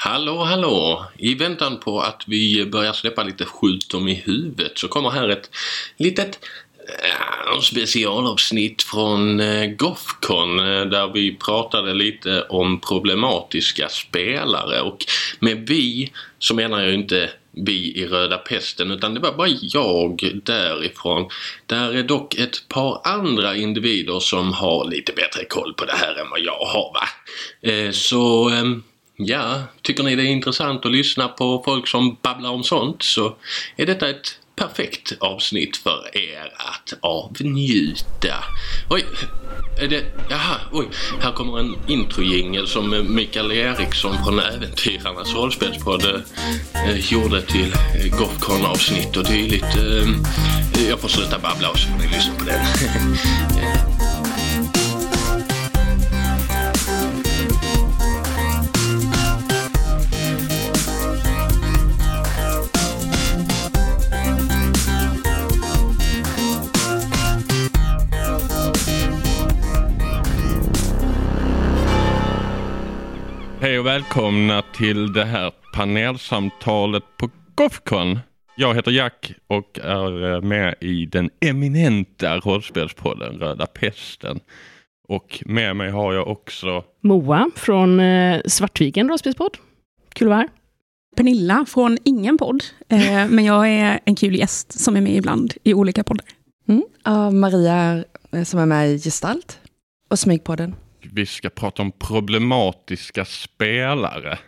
[0.00, 1.04] Hallå, hallå!
[1.18, 5.28] I väntan på att vi börjar släppa lite skjut om i huvudet så kommer här
[5.28, 5.50] ett
[5.96, 6.38] litet
[7.02, 15.04] äh, specialavsnitt från äh, Gothcon äh, där vi pratade lite om problematiska spelare och
[15.40, 20.40] med vi så menar jag inte vi i Röda Pesten utan det var bara jag
[20.44, 21.28] därifrån.
[21.66, 26.14] Där är dock ett par andra individer som har lite bättre koll på det här
[26.20, 27.08] än vad jag har va.
[27.72, 28.82] Äh, så ehm,
[29.18, 33.36] ja, tycker ni det är intressant att lyssna på folk som babblar om sånt så
[33.76, 38.44] är detta ett perfekt avsnitt för er att avnjuta.
[38.90, 39.04] Oj,
[39.80, 40.88] är det, jaha, oj,
[41.20, 48.66] här kommer en introjingel som Mikael Eriksson från Äventyrarnas rollspelspodd eh, gjorde till eh, Gothcon
[48.66, 49.76] avsnitt och dylikt.
[49.76, 52.60] Eh, jag får sluta babbla och så får ni lyssna på den.
[73.78, 78.18] Hej och välkomna till det här panelsamtalet på Gothcon.
[78.56, 84.40] Jag heter Jack och är eh, med i den eminenta rollspelspodden Röda Pesten.
[85.08, 89.56] Och med mig har jag också Moa från eh, Svartviken rollspelspodd.
[90.12, 90.48] Kul att vara här.
[91.16, 95.54] Pernilla från ingen podd, eh, men jag är en kul gäst som är med ibland
[95.62, 96.26] i olika poddar.
[96.68, 97.40] Mm.
[97.40, 98.04] Maria
[98.44, 99.60] som är med i Gestalt
[100.10, 104.38] och Smygpodden vi ska prata om problematiska spelare.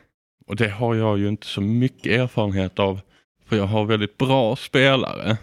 [0.47, 3.01] Och det har jag ju inte så mycket erfarenhet av.
[3.47, 5.37] För jag har väldigt bra spelare.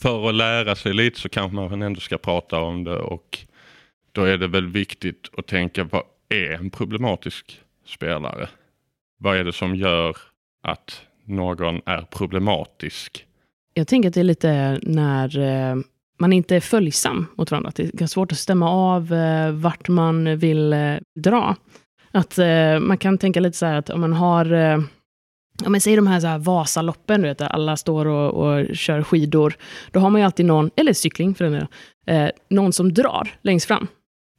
[0.00, 3.38] För att lära sig lite så kanske man ändå ska prata om det och
[4.12, 8.48] då är det väl viktigt att tänka vad är en problematisk spelare?
[9.18, 10.16] Vad är det som gör
[10.62, 13.26] att någon är problematisk?
[13.74, 15.76] Jag tänker att det är lite när eh,
[16.20, 17.68] man inte är följsam mot varandra.
[17.68, 21.56] Att det är svårt att stämma av eh, vart man vill eh, dra.
[22.10, 24.80] Att eh, man kan tänka lite så här att om man har eh,
[25.64, 28.76] om man säger de här, så här Vasaloppen, du vet, där alla står och, och
[28.76, 29.56] kör skidor.
[29.90, 31.68] Då har man ju alltid någon, eller cykling för den delen,
[32.06, 33.86] eh, någon som drar längst fram.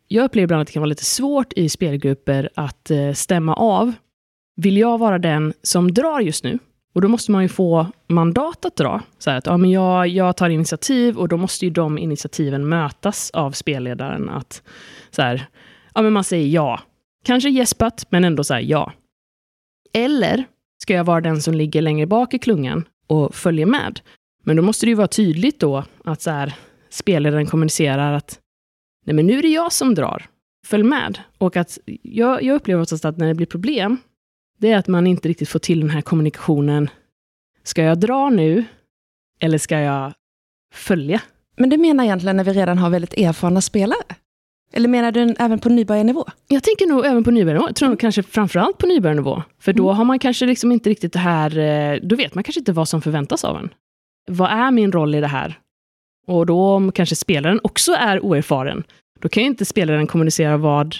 [0.07, 3.93] Jag upplever ibland att det kan vara lite svårt i spelgrupper att eh, stämma av.
[4.55, 6.59] Vill jag vara den som drar just nu?
[6.93, 9.01] Och då måste man ju få mandat att dra.
[9.17, 12.69] Så här att ja, men jag, jag tar initiativ och då måste ju de initiativen
[12.69, 14.29] mötas av spelledaren.
[14.29, 14.63] Att
[15.11, 15.45] så här,
[15.93, 16.79] ja, men man säger ja.
[17.23, 18.91] Kanske gäspat, men ändå så här ja.
[19.93, 20.45] Eller
[20.83, 23.99] ska jag vara den som ligger längre bak i klungan och följer med?
[24.43, 26.53] Men då måste det ju vara tydligt då att så här,
[26.89, 28.39] spelledaren kommunicerar att
[29.05, 30.25] nej, men nu är det jag som drar.
[30.67, 31.19] Följ med.
[31.37, 33.97] Och att jag, jag upplever oftast att när det blir problem,
[34.61, 36.89] det är att man inte riktigt får till den här kommunikationen.
[37.63, 38.65] Ska jag dra nu?
[39.39, 40.13] Eller ska jag
[40.73, 41.21] följa?
[41.57, 44.15] Men du menar egentligen när vi redan har väldigt erfarna spelare?
[44.73, 46.25] Eller menar du även på nybörjarnivå?
[46.47, 47.67] Jag tänker nog även på nybörjarnivå.
[47.67, 49.43] Jag tror nog kanske framförallt på nybörjarnivå.
[49.59, 52.59] För då har man kanske liksom inte riktigt det här, eh, då vet man kanske
[52.59, 53.69] inte vad som förväntas av en.
[54.31, 55.59] Vad är min roll i det här?
[56.27, 58.83] Och då om kanske spelaren också är oerfaren,
[59.19, 60.95] då kan ju inte spelaren kommunicera vad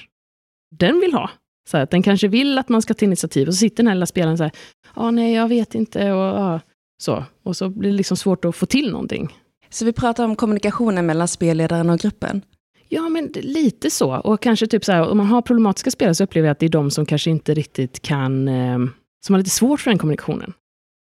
[0.71, 1.29] den vill ha.
[1.69, 3.95] Så att den kanske vill att man ska ta initiativ och så sitter den här
[3.95, 4.51] lilla spelaren så här,
[4.95, 6.59] ja nej jag vet inte och ja,
[7.01, 7.23] så.
[7.43, 9.37] Och så blir det liksom svårt att få till någonting.
[9.69, 12.41] Så vi pratar om kommunikationen mellan spelledaren och gruppen.
[12.89, 14.15] Ja, men lite så.
[14.15, 16.65] Och kanske typ så här, om man har problematiska spelare så upplever jag att det
[16.65, 18.77] är de som kanske inte riktigt kan, eh,
[19.25, 20.53] som har lite svårt för den kommunikationen.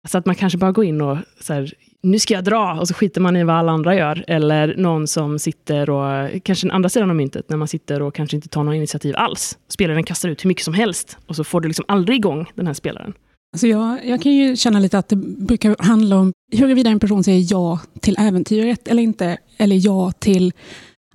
[0.03, 2.87] Alltså att man kanske bara går in och så här, nu ska jag dra, och
[2.87, 4.23] så skiter man i vad alla andra gör.
[4.27, 8.15] Eller någon som sitter och, kanske den andra sidan av myntet, när man sitter och
[8.15, 9.57] kanske inte tar några initiativ alls.
[9.67, 12.67] Spelaren kastar ut hur mycket som helst, och så får du liksom aldrig igång den
[12.67, 13.13] här spelaren.
[13.53, 17.23] Alltså jag, jag kan ju känna lite att det brukar handla om huruvida en person
[17.23, 20.53] säger ja till äventyret eller inte, eller ja till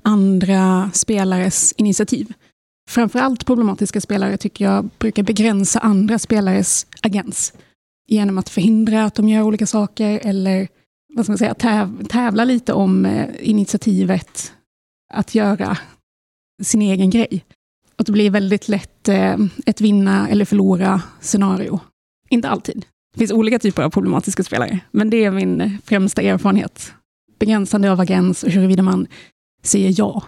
[0.02, 2.32] andra spelares initiativ.
[2.90, 7.52] Framförallt problematiska spelare tycker jag brukar begränsa andra spelares agens
[8.08, 10.68] genom att förhindra att de gör olika saker eller
[11.14, 14.52] vad ska man säga, täv, tävla lite om eh, initiativet
[15.14, 15.78] att göra
[16.62, 17.44] sin egen grej.
[17.98, 19.36] Och det blir väldigt lätt eh,
[19.66, 21.80] ett vinna eller förlora scenario.
[22.28, 22.86] Inte alltid.
[23.12, 26.92] Det finns olika typer av problematiska spelare, men det är min främsta erfarenhet.
[27.38, 29.06] Begränsande av agens och huruvida man
[29.62, 30.22] säger ja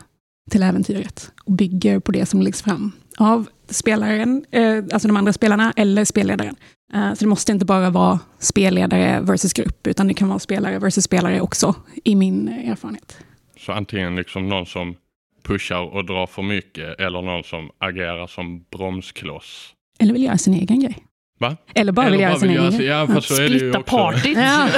[0.51, 5.33] till äventyret och bygger på det som läggs fram av spelaren, eh, alltså de andra
[5.33, 6.57] spelarna, eller spelledaren.
[6.95, 10.79] Eh, så det måste inte bara vara spelledare versus grupp, utan det kan vara spelare
[10.79, 11.75] versus spelare också,
[12.05, 13.19] i min erfarenhet.
[13.59, 14.97] Så antingen liksom någon som
[15.43, 19.75] pushar och drar för mycket eller någon som agerar som bromskloss.
[19.99, 20.97] Eller vill göra sin egen grej.
[21.39, 21.57] Va?
[21.75, 22.87] Eller bara vill göra sin egen grej.
[22.87, 23.97] Ja, fast så är det ju Splitta också.
[23.97, 24.39] partyt.
[24.39, 24.69] Ja.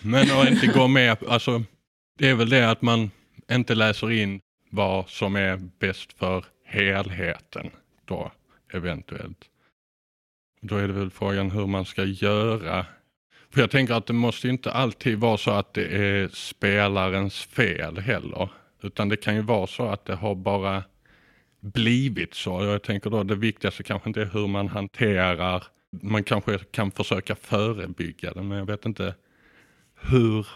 [0.02, 1.62] Men att inte gå med, alltså
[2.18, 3.10] det är väl det att man
[3.52, 4.40] inte läser in
[4.70, 7.70] vad som är bäst för helheten
[8.04, 8.32] då
[8.72, 9.38] eventuellt.
[10.66, 12.86] Då är det väl frågan hur man ska göra.
[13.50, 17.98] För jag tänker att det måste inte alltid vara så att det är spelarens fel
[17.98, 18.48] heller.
[18.82, 20.82] Utan det kan ju vara så att det har bara
[21.60, 22.64] blivit så.
[22.64, 25.64] Jag tänker då det viktigaste kanske inte är hur man hanterar,
[26.02, 29.14] man kanske kan försöka förebygga det men jag vet inte
[30.00, 30.46] hur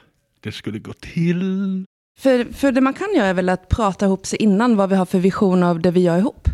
[0.41, 1.85] det skulle gå till.
[2.19, 4.97] För, för det man kan göra är väl att prata ihop sig innan vad vi
[4.97, 6.49] har för vision av det vi gör ihop.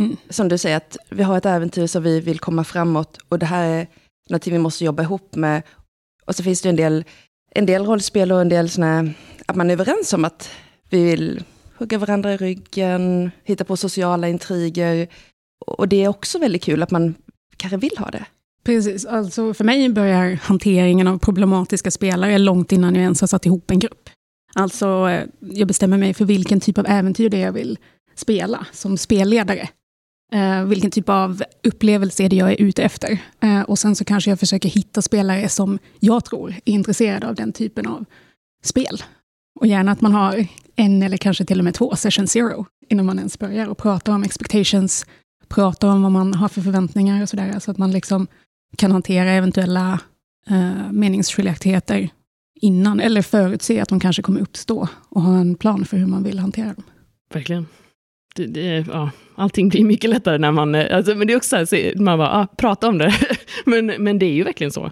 [0.00, 0.16] Mm.
[0.28, 3.46] Som du säger, att vi har ett äventyr som vi vill komma framåt och det
[3.46, 3.86] här är
[4.28, 5.62] någonting vi måste jobba ihop med.
[6.24, 7.04] Och så finns det en del,
[7.54, 9.12] en del rollspel och en del sådana,
[9.46, 10.50] att man är överens om att
[10.90, 11.44] vi vill
[11.78, 15.08] hugga varandra i ryggen, hitta på sociala intriger.
[15.66, 17.14] Och det är också väldigt kul att man
[17.56, 18.24] kanske vill ha det.
[18.64, 23.46] Precis, alltså för mig börjar hanteringen av problematiska spelare långt innan jag ens har satt
[23.46, 24.10] ihop en grupp.
[24.54, 27.78] Alltså, eh, jag bestämmer mig för vilken typ av äventyr det är jag vill
[28.14, 29.68] spela som spelledare.
[30.32, 33.18] Eh, vilken typ av upplevelse är det jag är ute efter?
[33.40, 37.34] Eh, och sen så kanske jag försöker hitta spelare som jag tror är intresserade av
[37.34, 38.04] den typen av
[38.64, 39.02] spel.
[39.60, 40.46] Och gärna att man har
[40.76, 44.12] en eller kanske till och med två session zero innan man ens börjar och pratar
[44.12, 45.06] om expectations,
[45.48, 48.26] pratar om vad man har för förväntningar och sådär, så att man liksom
[48.76, 50.00] kan hantera eventuella
[50.46, 52.08] eh, meningsskiljaktigheter
[52.60, 56.22] innan, eller förutse att de kanske kommer uppstå och ha en plan för hur man
[56.22, 56.84] vill hantera dem.
[57.34, 57.66] Verkligen.
[58.46, 60.74] Det, det, ja, allting blir mycket lättare när man...
[60.74, 63.14] Eh, alltså, men det är också så här, så man bara, ah, prata om det.
[63.64, 64.90] men, men det är ju verkligen så.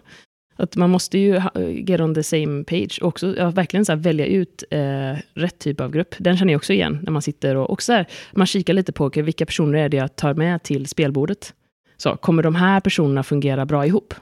[0.57, 1.43] Att man måste ju
[1.87, 2.99] get on the same page.
[3.03, 6.15] Och också ja, verkligen så här, välja ut eh, rätt typ av grupp.
[6.19, 8.93] Den känner jag också igen när man sitter och, och så här, man kikar lite
[8.93, 11.55] på okay, vilka personer är det jag tar med till spelbordet.
[11.97, 14.15] Så, kommer de här personerna fungera bra ihop?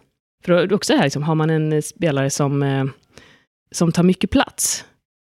[0.45, 2.85] För då är det också här, liksom, har man en spelare som, eh,
[3.71, 4.85] som tar mycket plats,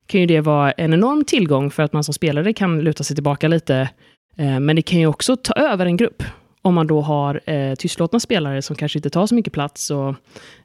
[0.08, 3.16] kan ju det vara en enorm tillgång för att man som spelare kan luta sig
[3.16, 3.90] tillbaka lite.
[4.38, 6.24] Eh, men det kan ju också ta över en grupp.
[6.68, 9.92] Om man då har eh, tystlåtna spelare som kanske inte tar så mycket plats.
[9.92, 10.16] Och,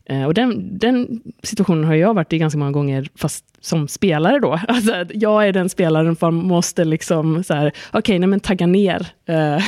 [0.04, 4.38] eh, och den, den situationen har jag varit i ganska många gånger, fast som spelare
[4.38, 4.60] då.
[4.68, 9.06] Alltså, jag är den spelaren som måste liksom så här, okej, nej men tagga ner.
[9.26, 9.58] Eh,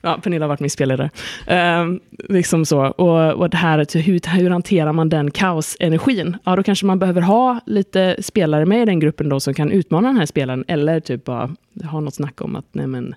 [0.00, 1.10] ja, Pernilla har varit min spelare.
[1.46, 1.86] Eh,
[2.28, 2.80] liksom så.
[2.86, 6.36] Och, och det här, hur, hur hanterar man den kaosenergin?
[6.44, 9.70] Ja, då kanske man behöver ha lite spelare med i den gruppen då som kan
[9.70, 10.64] utmana den här spelaren.
[10.68, 11.50] Eller typ bara
[11.90, 13.14] ha något snack om att nej men,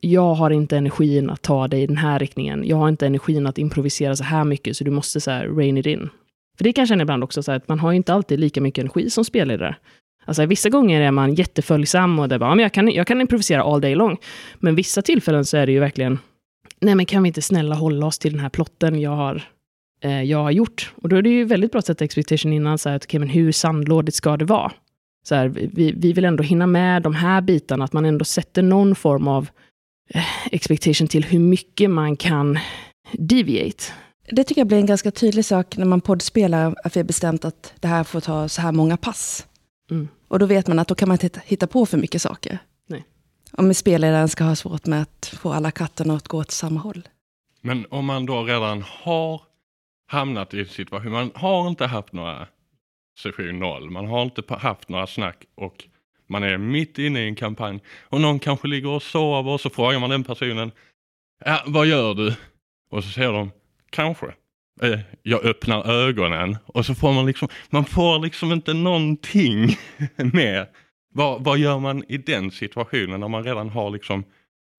[0.00, 2.64] jag har inte energin att ta dig i den här riktningen.
[2.66, 5.78] Jag har inte energin att improvisera så här mycket, så du måste så här rain
[5.78, 6.10] it in.
[6.56, 8.40] För det kan jag känna ibland också, så här, att man har ju inte alltid
[8.40, 9.76] lika mycket energi som spelledare.
[10.24, 13.20] Alltså vissa gånger är man jätteföljsam och det bara, ja, men jag, kan, jag kan
[13.20, 14.16] improvisera all day long.
[14.58, 16.18] Men vissa tillfällen så är det ju verkligen,
[16.80, 19.42] nej men kan vi inte snälla hålla oss till den här plotten jag har,
[20.00, 20.92] eh, jag har gjort?
[21.02, 23.20] Och då är det ju väldigt bra att sätta expectation innan, så här, att, okay,
[23.20, 24.72] men hur sandlådigt ska det vara?
[25.24, 28.62] Så här, vi, vi vill ändå hinna med de här bitarna, att man ändå sätter
[28.62, 29.48] någon form av
[30.50, 32.58] expectation till hur mycket man kan
[33.12, 33.84] deviate.
[34.30, 37.44] Det tycker jag blir en ganska tydlig sak när man poddspelar, att vi har bestämt
[37.44, 39.46] att det här får ta så här många pass.
[39.90, 40.08] Mm.
[40.28, 42.58] Och då vet man att då kan man inte hitta- på för mycket saker.
[42.86, 43.04] Nej.
[43.52, 47.08] Om spelledaren ska ha svårt med att få alla katterna att gå åt samma håll.
[47.60, 49.42] Men om man då redan har
[50.06, 52.46] hamnat i en situation, man har inte haft några
[53.22, 55.84] session noll, man har inte haft några snack och
[56.28, 59.70] man är mitt inne i en kampanj och någon kanske ligger och sover och så
[59.70, 60.70] frågar man den personen,
[61.44, 62.34] ja, vad gör du?
[62.90, 63.50] Och så säger de,
[63.90, 64.26] kanske.
[64.82, 69.76] Eh, Jag öppnar ögonen och så får man liksom, man får liksom inte någonting
[70.32, 70.66] med.
[71.14, 74.24] Vad, vad gör man i den situationen när man redan har liksom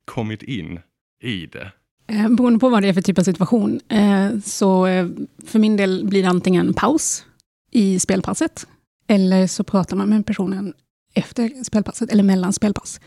[0.06, 0.80] kommit in
[1.24, 1.72] i det?
[2.08, 5.08] Eh, beroende på vad det är för typ av situation, eh, så eh,
[5.46, 7.26] för min del blir det antingen paus
[7.72, 8.68] i spelpasset,
[9.08, 10.74] eller så pratar man med personen
[11.14, 13.00] efter spelpasset, eller mellan spelpass,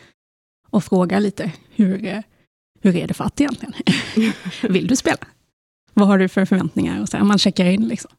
[0.71, 2.21] och frågar lite, hur, eh,
[2.81, 3.75] hur är det fatt egentligen?
[4.73, 5.27] Vill du spela?
[5.95, 7.01] Vad har du för förväntningar?
[7.03, 8.11] Och så här, man checkar in liksom.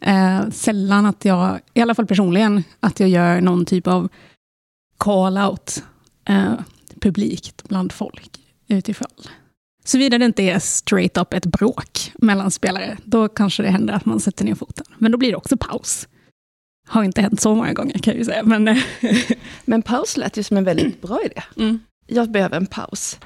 [0.00, 4.08] Eh, sällan att jag, i alla fall personligen, att jag gör någon typ av
[4.98, 5.82] call-out
[6.24, 6.54] eh,
[7.00, 9.08] publikt bland folk utifrån.
[9.84, 14.04] Såvida det inte är straight up ett bråk mellan spelare, då kanske det händer att
[14.04, 14.86] man sätter ner foten.
[14.98, 16.08] Men då blir det också paus.
[16.86, 18.42] Har inte hänt så många gånger kan jag ju säga.
[18.42, 18.76] Men, eh,
[19.64, 21.42] Men paus lät ju som en väldigt bra idé.
[21.56, 23.18] mm, Jag behöver en paus.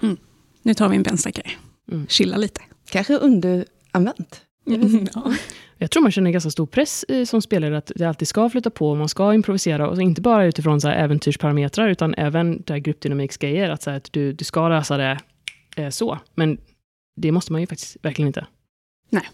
[0.62, 1.50] nu tar vi en bensträckare.
[1.92, 2.06] Mm.
[2.08, 2.60] Chilla lite.
[2.90, 4.40] Kanske underanvänt.
[5.14, 5.34] Ja.
[5.80, 8.70] Jag tror man känner ganska stor press eh, som spelare att det alltid ska flytta
[8.70, 13.70] på, man ska improvisera, och inte bara utifrån så här äventyrsparametrar, utan även där gruppdynamiksgrejer,
[13.70, 15.18] att, så här, att du, du ska lösa det
[15.76, 16.18] eh, så.
[16.34, 16.58] Men
[17.16, 18.46] det måste man ju faktiskt verkligen inte.
[19.10, 19.28] Nej,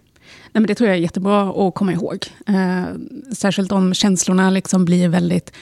[0.53, 2.27] men det tror jag är jättebra att komma ihåg.
[2.47, 2.85] Eh,
[3.33, 5.53] särskilt om känslorna liksom blir väldigt...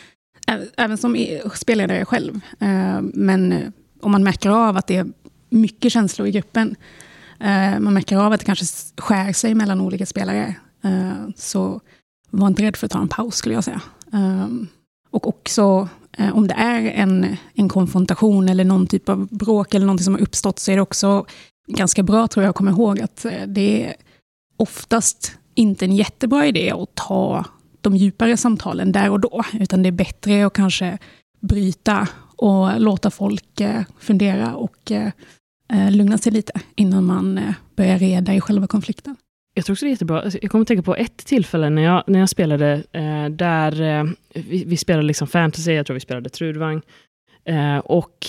[0.76, 2.40] Även som spelledare själv.
[2.61, 3.69] Eh, men eh,
[4.00, 5.07] om man märker av att det är
[5.50, 6.76] mycket känslor i gruppen.
[7.40, 8.64] Eh, man märker av att det kanske
[8.99, 10.54] skär sig mellan olika spelare.
[10.85, 11.81] Eh, så
[12.31, 13.81] var inte rädd för att ta en paus skulle jag säga.
[14.12, 14.49] Eh,
[15.11, 15.88] och också
[16.19, 20.14] eh, om det är en, en konfrontation eller någon typ av bråk eller någonting som
[20.14, 21.26] har uppstått så är det också
[21.66, 23.95] ganska bra tror jag att komma ihåg att eh, det är
[24.62, 27.45] oftast inte en jättebra idé att ta
[27.81, 30.99] de djupare samtalen där och då, utan det är bättre att kanske
[31.40, 35.11] bryta och låta folk eh, fundera och eh,
[35.73, 39.16] eh, lugna sig lite innan man börjar reda i själva konflikten.
[39.54, 40.31] Jag tror också det är jättebra.
[40.42, 44.04] Jag kommer att tänka på ett tillfälle när jag, när jag spelade, eh, där eh,
[44.35, 46.83] vi, vi spelade liksom fantasy, jag tror vi spelade Trudvang.
[47.45, 48.26] Eh, och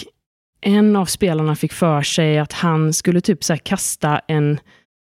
[0.61, 4.59] en av spelarna fick för sig att han skulle typ så här kasta en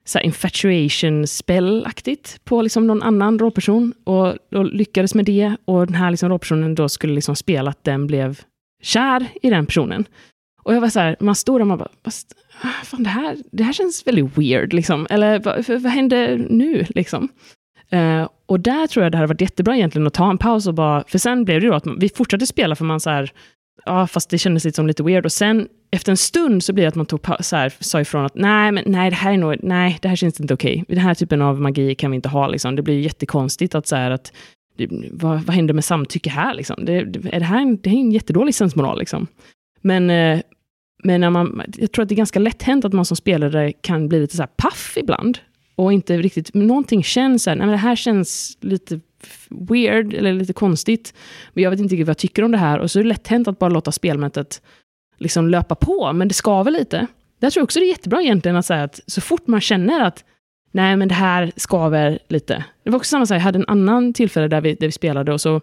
[0.05, 3.95] så här infatuation spell-aktigt på liksom någon annan rollperson.
[4.05, 5.57] Och, och lyckades med det.
[5.65, 8.41] Och den här liksom rollpersonen då skulle liksom spela att den blev
[8.83, 10.05] kär i den personen.
[10.63, 11.89] Och jag var så här, man stod där och man bara,
[12.63, 15.07] ah, fan det här, det här känns väldigt weird, liksom.
[15.11, 17.29] Eller vad, vad hände nu, liksom?
[17.93, 20.75] Uh, och där tror jag det hade varit jättebra egentligen att ta en paus och
[20.75, 23.33] bara, för sen blev det då att man, vi fortsatte spela för man så här,
[23.85, 25.25] ja fast det kändes lite som lite weird.
[25.25, 28.25] Och sen efter en stund så blev det att man tog så här, sa ifrån
[28.25, 30.85] att nej, men nej, det här är nog, nej, det här känns inte okej.
[30.89, 32.77] Den här typen av magi kan vi inte ha, liksom.
[32.77, 34.33] Det blir jättekonstigt att så här att,
[34.77, 36.85] det, vad, vad händer med samtycke här, liksom?
[36.85, 39.27] Det, det, är det här en, det här är en jättedålig sensmoral, liksom.
[39.81, 40.41] Men, eh,
[41.05, 43.73] men när man, jag tror att det är ganska lätt hänt att man som spelare
[43.73, 45.39] kan bli lite så här paff ibland.
[45.75, 49.01] Och inte riktigt, någonting känns så här, nej men det här känns lite
[49.51, 51.15] weird eller lite konstigt.
[51.53, 52.79] Men jag vet inte riktigt vad jag tycker om det här.
[52.79, 54.63] Och så är det lätt hänt att bara låta spelmötet
[55.19, 57.07] liksom löpa på, men det skaver lite.
[57.41, 60.01] Där tror jag också det är jättebra egentligen att säga att så fort man känner
[60.05, 60.25] att
[60.73, 62.65] nej men det här skaver lite.
[62.85, 65.33] Det var också samma sak, jag hade en annan tillfälle där vi, där vi spelade
[65.33, 65.61] och så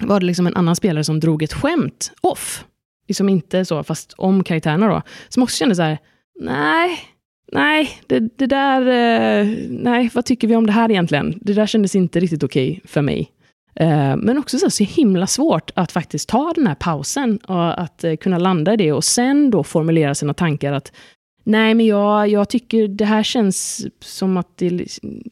[0.00, 2.64] var det liksom en annan spelare som drog ett skämt off.
[3.08, 5.02] Liksom inte så, fast om karaktärerna då.
[5.28, 5.98] Som också kände så här,
[6.40, 6.98] nej,
[7.54, 11.38] nej, det, det där, eh, nej, vad tycker vi om det här egentligen?
[11.40, 13.30] Det där kändes inte riktigt okej för mig.
[13.76, 18.04] Eh, men också så, så himla svårt att faktiskt ta den här pausen och att
[18.04, 20.92] eh, kunna landa i det och sen då formulera sina tankar att
[21.44, 24.86] nej, men jag, jag tycker det här känns som att det,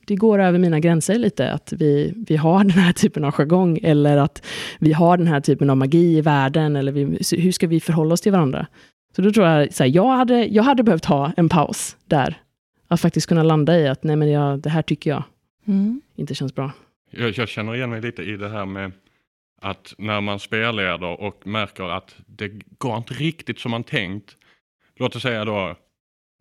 [0.06, 3.78] det går över mina gränser lite, att vi, vi har den här typen av jargong
[3.82, 4.46] eller att
[4.78, 7.02] vi har den här typen av magi i världen eller vi,
[7.42, 8.66] hur ska vi förhålla oss till varandra?
[9.16, 12.34] Så då tror jag, så här, jag, hade, jag hade behövt ha en paus där.
[12.88, 15.22] Att faktiskt kunna landa i att nej men jag, det här tycker jag
[15.66, 16.00] Mm.
[16.16, 16.72] inte känns bra.
[17.10, 18.92] Jag, jag känner igen mig lite i det här med
[19.60, 24.36] att när man spelleder och märker att det går inte riktigt som man tänkt.
[24.96, 25.76] Låt oss säga då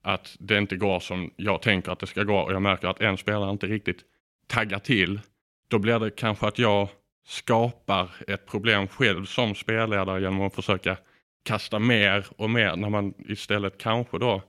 [0.04, 3.02] att det inte går som jag tänker att det ska gå och jag märker att
[3.02, 4.00] en spelare inte riktigt
[4.48, 5.20] taggar till.
[5.68, 6.88] Då blir det kanske att jag
[7.28, 10.98] skapar ett problem själv som spelledare genom att försöka
[11.44, 14.42] kasta mer och mer när man istället kanske då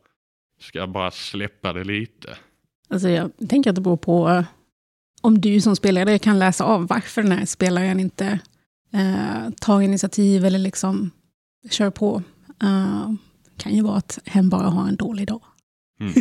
[0.61, 2.37] ska bara släppa det lite.
[2.89, 4.45] Alltså jag tänker att det beror på eh,
[5.21, 8.39] om du som spelare kan läsa av varför den här spelaren inte
[8.93, 11.11] eh, tar initiativ eller liksom
[11.71, 12.23] kör på.
[12.63, 13.13] Eh,
[13.57, 15.43] kan ju vara att hen bara har en dålig dag.
[16.01, 16.13] Mm.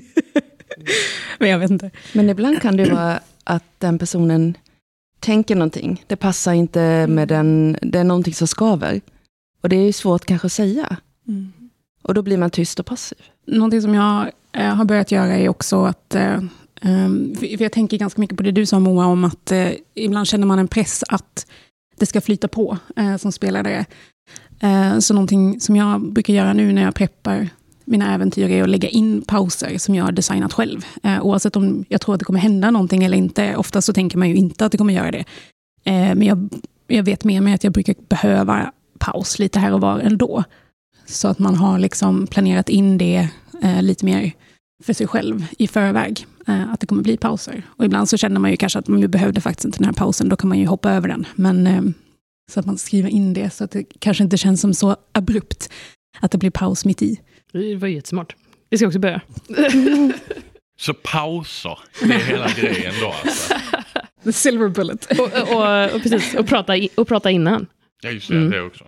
[1.40, 1.92] Men jag vet inte.
[2.14, 4.58] Men ibland kan det vara att den personen
[5.20, 6.04] tänker någonting.
[6.08, 9.02] Det passar inte med den, det är någonting som skaver.
[9.62, 10.98] Och det är ju svårt kanske att säga.
[12.04, 13.18] Och då blir man tyst och passiv.
[13.48, 16.40] Någonting som jag eh, har börjat göra är också att, eh,
[16.82, 19.72] ehm, för för jag tänker ganska mycket på det du sa Moa, om att eh,
[19.94, 21.46] ibland känner man en press att
[21.98, 23.86] det ska flyta på eh, som spelare.
[24.60, 27.50] Eh, så någonting som jag brukar göra nu när jag preppar
[27.86, 30.86] mina äventyr är att lägga in pauser som jag har designat själv.
[31.04, 33.56] Eh, oavsett om jag tror att det kommer hända någonting eller inte.
[33.56, 35.26] Ofta så tänker man ju inte att det kommer göra det.
[35.84, 36.50] Eh, men jag,
[36.88, 38.72] jag vet med mig att jag brukar behöva
[39.02, 40.44] paus lite här och var ändå.
[41.06, 43.28] Så att man har liksom planerat in det
[43.64, 44.32] eh, lite mer
[44.84, 46.26] för sig själv i förväg.
[46.48, 47.64] Eh, att det kommer bli pauser.
[47.68, 50.30] Och ibland så känner man ju kanske att man behövde faktiskt inte den här pausen.
[50.30, 51.26] Då kan man ju hoppa över den.
[51.36, 51.82] Men eh,
[52.52, 55.70] så att man skriver in det så att det kanske inte känns som så abrupt
[56.20, 57.20] att det blir paus mitt i.
[57.54, 58.36] Det var jättesmart.
[58.70, 59.22] Vi ska också börja.
[60.80, 63.54] Så pauser, det är hela grejen då alltså.
[64.24, 65.06] The silver bullet.
[65.20, 67.68] och, och, och, precis, och, prata, i- och prata innan.
[68.02, 68.50] Ja just det, Mm.
[68.52, 68.86] det också.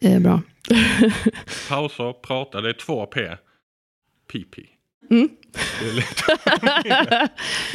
[0.00, 0.42] Det är bra.
[1.68, 3.20] Pauser, prata, det är två P.
[4.32, 4.58] PP.
[5.10, 5.28] Mm.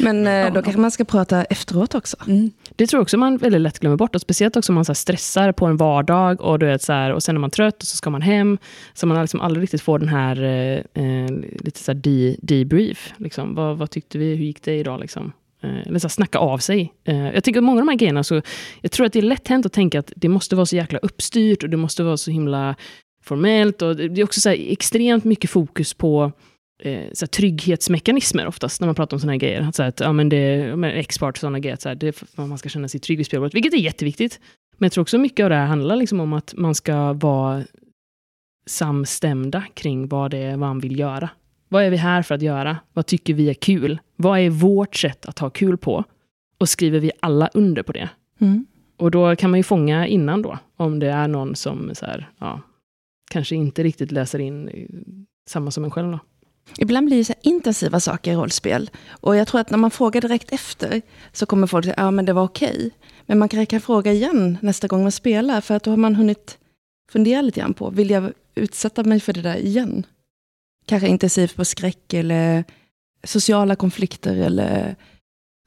[0.00, 2.16] Men eh, då kanske man ska prata efteråt också.
[2.26, 2.50] Mm.
[2.76, 4.14] Det tror jag också man väldigt lätt glömmer bort.
[4.14, 6.92] Och speciellt också om man så här stressar på en vardag och, du vet, så
[6.92, 8.58] här, och sen är man trött och så ska man hem.
[8.94, 11.30] Så man liksom aldrig riktigt får den här eh, eh,
[11.64, 13.12] lite så här de, debrief.
[13.16, 13.54] Liksom.
[13.54, 14.34] Vad, vad tyckte vi?
[14.34, 15.00] Hur gick det idag?
[15.00, 15.32] Liksom?
[15.62, 16.92] Eh, eller så här, snacka av sig.
[17.04, 18.42] Eh, jag tänker att många av de här grejerna, så,
[18.80, 20.98] jag tror att det är lätt hänt att tänka att det måste vara så jäkla
[20.98, 22.76] uppstyrt och det måste vara så himla
[23.22, 23.82] formellt.
[23.82, 26.32] Och det är också så här, extremt mycket fokus på
[26.82, 29.60] eh, så här, trygghetsmekanismer oftast när man pratar om sådana här grejer.
[29.60, 31.96] Att, så här, att, ja, men det, men export och sådana grejer, att, så här,
[31.96, 34.40] det är man ska känna sig trygg i spelbordet, vilket är jätteviktigt.
[34.78, 37.64] Men jag tror också mycket av det här handlar liksom om att man ska vara
[38.66, 41.30] samstämda kring vad det är man vill göra.
[41.72, 42.76] Vad är vi här för att göra?
[42.92, 43.98] Vad tycker vi är kul?
[44.16, 46.04] Vad är vårt sätt att ha kul på?
[46.58, 48.08] Och skriver vi alla under på det?
[48.40, 48.66] Mm.
[48.96, 52.30] Och då kan man ju fånga innan då, om det är någon som så här,
[52.38, 52.60] ja,
[53.30, 54.86] kanske inte riktigt läser in eh,
[55.50, 56.10] samma som en själv.
[56.10, 56.18] Då.
[56.78, 58.90] Ibland blir det så här intensiva saker i rollspel.
[59.10, 62.24] Och jag tror att när man frågar direkt efter så kommer folk säga ja men
[62.24, 62.90] det var okej.
[63.26, 66.14] Men man kan, kan fråga igen nästa gång man spelar för att då har man
[66.14, 66.58] hunnit
[67.12, 70.06] fundera lite grann på, vill jag utsätta mig för det där igen?
[70.90, 72.64] Kanske intensivt på skräck eller
[73.24, 74.96] sociala konflikter eller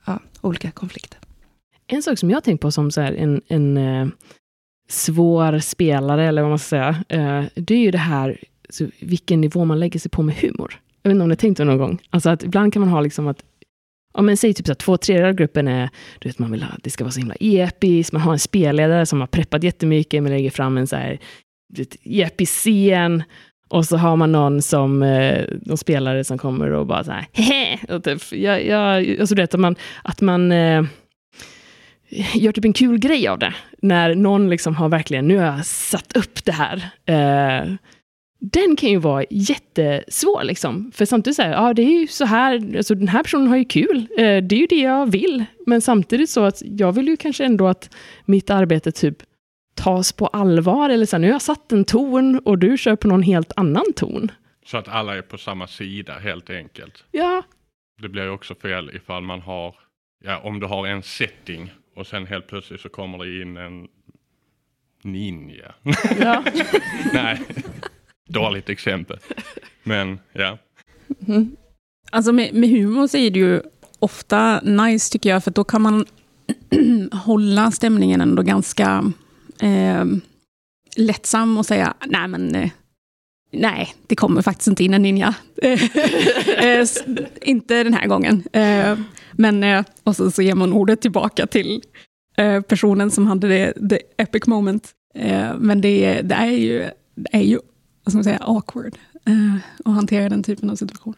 [0.05, 1.19] ja, olika konflikter.
[1.87, 4.07] En sak som jag har tänkt på som så här en, en eh,
[4.89, 8.37] svår spelare, eller vad man ska säga, eh, det är ju det här
[8.69, 10.79] så vilken nivå man lägger sig på med humor.
[11.01, 12.01] Jag vet inte om ni har tänkt det någon gång?
[12.09, 13.43] Alltså att ibland kan man ha liksom att
[14.13, 15.89] Ja, men säg typ så att två tredjedelar av gruppen är,
[16.19, 19.05] du vet, man vill att det ska vara så himla episkt, man har en spelledare
[19.05, 21.19] som har preppat jättemycket, Man lägger fram en så här
[21.77, 23.23] vet, episk scen,
[23.73, 27.25] och så har man någon som, eh, någon spelare som kommer och bara så här,
[27.33, 30.83] hehe, och typ, jag, jag, alltså det, att man, att man eh,
[32.33, 33.53] gör typ en kul grej av det.
[33.81, 36.89] När någon liksom har verkligen, nu har jag satt upp det här.
[37.05, 37.73] Eh,
[38.39, 40.43] den kan ju vara jättesvår.
[40.43, 40.91] Liksom.
[40.95, 43.57] För samtidigt så här, ja det är ju så här, alltså den här personen har
[43.57, 44.07] ju kul.
[44.17, 45.45] Eh, det är ju det jag vill.
[45.65, 47.89] Men samtidigt så att jag vill ju kanske ändå att
[48.25, 49.17] mitt arbete typ
[49.75, 50.89] tas på allvar.
[50.89, 53.51] Eller så här, nu har jag satt en ton och du kör på någon helt
[53.55, 54.31] annan ton.
[54.65, 57.03] Så att alla är på samma sida helt enkelt.
[57.11, 57.43] Ja,
[58.01, 59.75] Det blir ju också fel ifall man har,
[60.23, 63.87] ja om du har en setting och sen helt plötsligt så kommer det in en
[65.03, 65.73] ninja.
[66.19, 66.43] ja.
[67.13, 67.41] Nej,
[68.29, 69.17] dåligt exempel.
[69.83, 70.57] Men ja,
[72.11, 73.61] Alltså med, med humor så är det ju
[73.99, 76.05] ofta nice tycker jag, för då kan man
[77.11, 79.11] hålla stämningen ändå ganska
[79.59, 80.05] eh,
[80.95, 82.69] lättsam och säga, nej men eh,
[83.51, 85.35] nej, det kommer faktiskt inte in en ninja.
[86.57, 86.87] Eh,
[87.41, 88.43] inte den här gången.
[88.53, 88.97] Eh,
[89.31, 91.81] men, eh, och så, så ger man ordet tillbaka till
[92.37, 94.91] eh, personen som hade det, the epic moment.
[95.15, 97.59] Eh, men det, det är ju, det är ju
[98.03, 101.15] vad ska man säga, awkward eh, att hantera den typen av situation.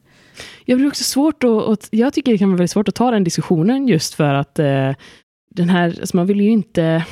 [0.65, 3.11] Jag blir också svårt att, att, jag tycker det kan vara väldigt svårt att ta
[3.11, 4.91] den diskussionen just för att eh,
[5.51, 7.05] den här, alltså man vill ju inte,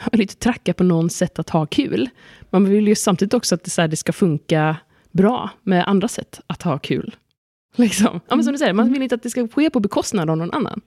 [0.00, 2.08] man vill inte tracka på någons sätt att ha kul.
[2.50, 4.76] Man vill ju samtidigt också att det, så här, det ska funka
[5.12, 7.16] bra med andra sätt att ha kul.
[7.76, 8.20] Liksom.
[8.28, 10.36] Ja, men som du säger, man vill inte att det ska ske på bekostnad av
[10.36, 10.80] någon annan.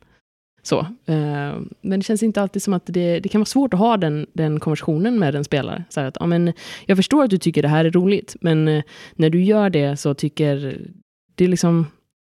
[0.63, 3.79] Så, eh, men det känns inte alltid som att det, det kan vara svårt att
[3.79, 5.83] ha den, den konversationen med en spelare.
[5.89, 6.53] Så här att, ja, men,
[6.85, 8.83] jag förstår att du tycker det här är roligt, men eh,
[9.15, 10.81] när du gör det så tycker
[11.35, 11.85] det liksom,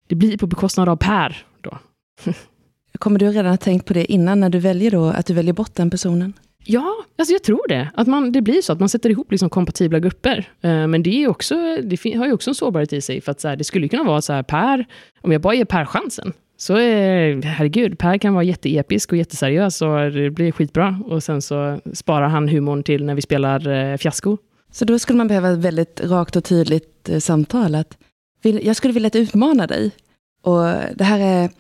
[0.07, 1.79] det blir på bekostnad av Per då.
[2.99, 5.55] Kommer du redan ha tänkt på det innan när du väljer då, att du väljer
[5.55, 6.33] bort den personen?
[6.65, 7.91] Ja, alltså jag tror det.
[7.95, 10.49] Att man, det blir så att man sätter ihop liksom kompatibla grupper.
[10.61, 13.21] Eh, men det, är också, det fin- har ju också en sårbarhet i sig.
[13.21, 14.87] För att så här, det skulle kunna vara så här, Per,
[15.21, 19.83] om jag bara ger Per chansen, så är, herregud, Per kan vara jätteepisk och jätteseriös
[19.83, 21.03] och det blir skitbra.
[21.07, 24.37] Och sen så sparar han humorn till när vi spelar eh, fiasko.
[24.73, 27.75] Så då skulle man behöva ett väldigt rakt och tydligt eh, samtal.
[27.75, 27.99] Att
[28.43, 29.91] vill, jag skulle vilja utmana dig.
[30.43, 31.51] Och det här är,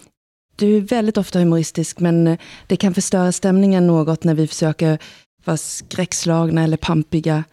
[0.58, 4.98] du är väldigt ofta humoristisk, men det kan förstöra stämningen något när vi försöker
[5.44, 7.44] vara skräckslagna eller pampiga.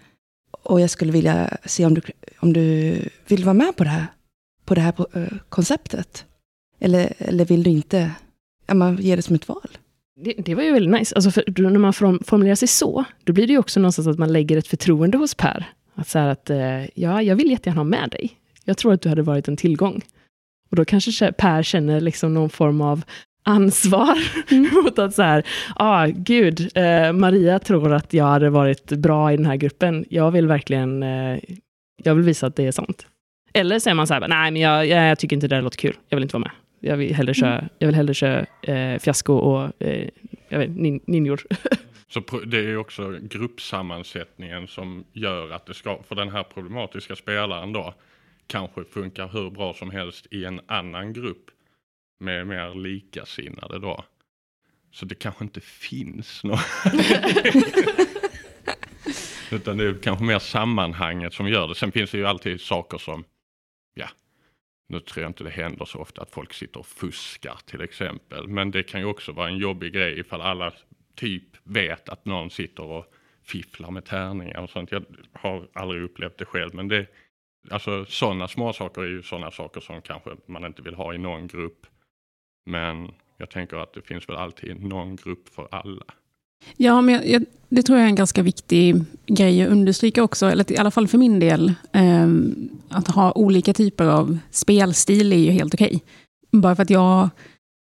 [0.52, 2.02] Och jag skulle vilja se om du,
[2.40, 2.96] om du
[3.28, 4.06] vill vara med på det här,
[4.66, 6.26] på det här eh, konceptet.
[6.80, 8.12] Eller, eller vill du inte?
[8.68, 9.78] Ja, man ger det som ett val.
[10.22, 11.16] Det, det var ju väldigt nice.
[11.16, 14.20] Alltså för, när man form, formulerar sig så, då blir det ju också någonstans att
[14.20, 15.70] man lägger ett förtroende hos Per.
[15.96, 18.32] Att så att, eh, ja, jag vill jättegärna ha med dig.
[18.64, 20.02] Jag tror att du hade varit en tillgång.
[20.76, 23.04] Och då kanske Per känner liksom någon form av
[23.44, 24.18] ansvar
[24.84, 25.44] mot att så här,
[25.76, 30.06] ah, gud, eh, Maria tror att jag hade varit bra i den här gruppen.
[30.10, 31.40] Jag vill verkligen, eh,
[32.04, 33.08] jag vill visa att det är sant.
[33.54, 35.78] Eller säger man så här, nej men jag, jag, jag tycker inte det där låter
[35.78, 36.52] kul, jag vill inte vara med.
[36.90, 40.10] Jag vill hellre köra, jag vill hellre köra eh, fiasko och eh,
[40.50, 41.42] jag vet, nin, ninjor.
[42.14, 47.16] så det är ju också gruppsammansättningen som gör att det ska, för den här problematiska
[47.16, 47.94] spelaren då,
[48.48, 51.52] kanske funkar hur bra som helst i en annan grupp
[52.20, 54.06] med mer likasinnade då.
[54.92, 56.60] Så det kanske inte finns något.
[59.52, 61.76] Utan det är kanske mer sammanhanget som gör det.
[61.76, 63.24] Sen finns det ju alltid saker som,
[63.94, 64.08] ja,
[64.88, 68.48] nu tror jag inte det händer så ofta att folk sitter och fuskar till exempel.
[68.48, 70.74] Men det kan ju också vara en jobbig grej ifall alla
[71.16, 74.92] typ vet att någon sitter och fifflar med tärningar och sånt.
[74.92, 77.08] Jag har aldrig upplevt det själv men det,
[77.72, 81.18] alltså sådana små saker är ju sådana saker som kanske man inte vill ha i
[81.18, 81.88] någon grupp.
[82.66, 86.06] Men jag tänker att det finns väl alltid någon grupp för alla.
[86.78, 90.46] Ja, men jag, jag, det tror jag är en ganska viktig grej att understryka också,
[90.46, 91.74] eller i alla fall för min del.
[91.94, 92.28] Eh,
[92.90, 96.04] att ha olika typer av spelstil är ju helt okej.
[96.52, 97.30] Bara för att jag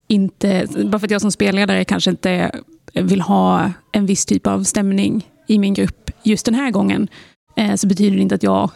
[0.09, 2.61] inte, bara för att jag som spelledare kanske inte
[2.93, 7.09] vill ha en viss typ av stämning i min grupp just den här gången,
[7.57, 8.71] eh, så betyder det inte att jag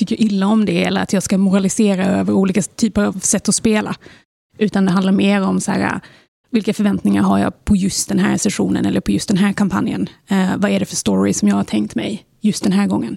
[0.00, 3.54] tycker illa om det eller att jag ska moralisera över olika typer av sätt att
[3.54, 3.96] spela.
[4.58, 6.00] Utan det handlar mer om så här, äh,
[6.50, 10.08] vilka förväntningar har jag på just den här sessionen eller på just den här kampanjen?
[10.28, 13.16] Eh, vad är det för story som jag har tänkt mig just den här gången?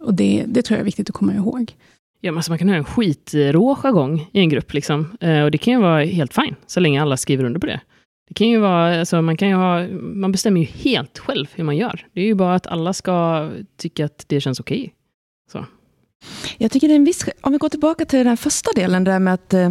[0.00, 1.72] Och det, det tror jag är viktigt att komma ihåg.
[2.20, 5.16] Ja, men alltså man kan ha en skitrå jargong i en grupp, liksom.
[5.20, 7.80] Eh, och det kan ju vara helt fint, så länge alla skriver under på det.
[8.28, 11.64] Det kan ju vara, alltså man kan ju ha, man bestämmer ju helt själv hur
[11.64, 12.06] man gör.
[12.12, 14.80] Det är ju bara att alla ska tycka att det känns okej.
[14.80, 14.92] Okay.
[16.58, 19.18] Jag tycker det är en viss, om vi går tillbaka till den första delen, där
[19.18, 19.70] med att eh,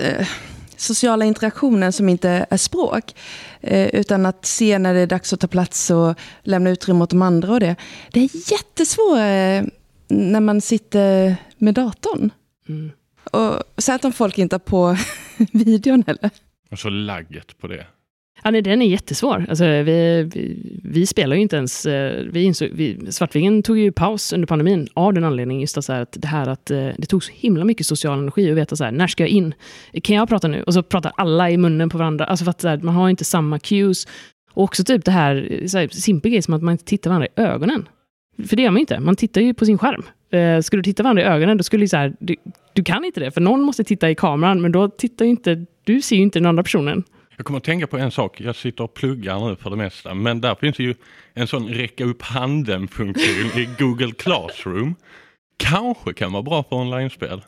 [0.00, 0.28] eh,
[0.76, 3.14] sociala interaktionen som inte är språk,
[3.60, 7.10] eh, utan att se när det är dags att ta plats och lämna utrymme åt
[7.10, 7.76] de andra och det.
[8.12, 9.72] Det är jättesvårt
[10.08, 12.30] när man sitter med datorn.
[12.68, 12.90] Mm.
[13.30, 14.96] Och särskilt om folk inte har på
[15.52, 16.30] videon heller.
[16.70, 17.86] Och så lagget på det.
[18.44, 19.46] Ja, nej, den är jättesvår.
[19.48, 21.86] Alltså, vi, vi, vi spelar ju inte ens...
[21.86, 25.60] Eh, vi insåg, vi, Svartvingen tog ju paus under pandemin av den anledningen.
[25.60, 28.50] Just att, så att det här att eh, det tog så himla mycket social energi
[28.50, 29.54] att veta så här, när ska jag in?
[30.02, 30.62] Kan jag prata nu?
[30.62, 32.24] Och så pratar alla i munnen på varandra.
[32.24, 34.06] Alltså för att så här, man har inte samma cues.
[34.52, 37.10] Och också typ det här, eh, så här simpel grej som att man inte tittar
[37.10, 37.88] varandra i ögonen.
[38.48, 39.00] För det gör man inte.
[39.00, 40.02] Man tittar ju på sin skärm.
[40.30, 42.36] Eh, skulle du titta varandra i ögonen, då skulle du så här, du,
[42.72, 43.30] du kan inte det.
[43.30, 46.38] För någon måste titta i kameran, men då tittar ju inte, du ser ju inte
[46.38, 47.04] den andra personen.
[47.42, 48.40] Jag kommer att tänka på en sak.
[48.40, 50.14] Jag sitter och pluggar nu för det mesta.
[50.14, 50.94] Men där finns ju
[51.34, 54.94] en sån räcka upp handen-funktion i Google Classroom.
[55.56, 57.42] Kanske kan vara bra för online-spel.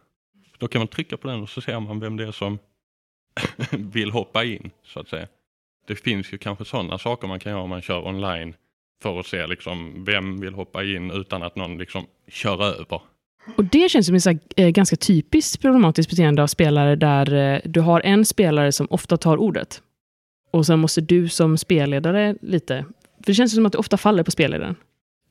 [0.58, 2.58] Då kan man trycka på den och så ser man vem det är som
[3.70, 5.26] vill hoppa in, så att säga.
[5.86, 8.54] Det finns ju kanske sådana saker man kan göra om man kör online
[9.02, 13.00] för att se liksom vem vill hoppa in utan att någon liksom kör över.
[13.56, 14.26] Och det känns som ett
[14.56, 19.16] äh, ganska typiskt problematiskt beteende av spelare där äh, du har en spelare som ofta
[19.16, 19.82] tar ordet.
[20.50, 22.84] Och sen måste du som spelledare lite,
[23.16, 24.74] för det känns som att det ofta faller på spelledaren,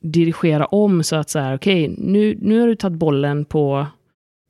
[0.00, 3.86] dirigera om så att så här, okej, okay, nu, nu har du tagit bollen på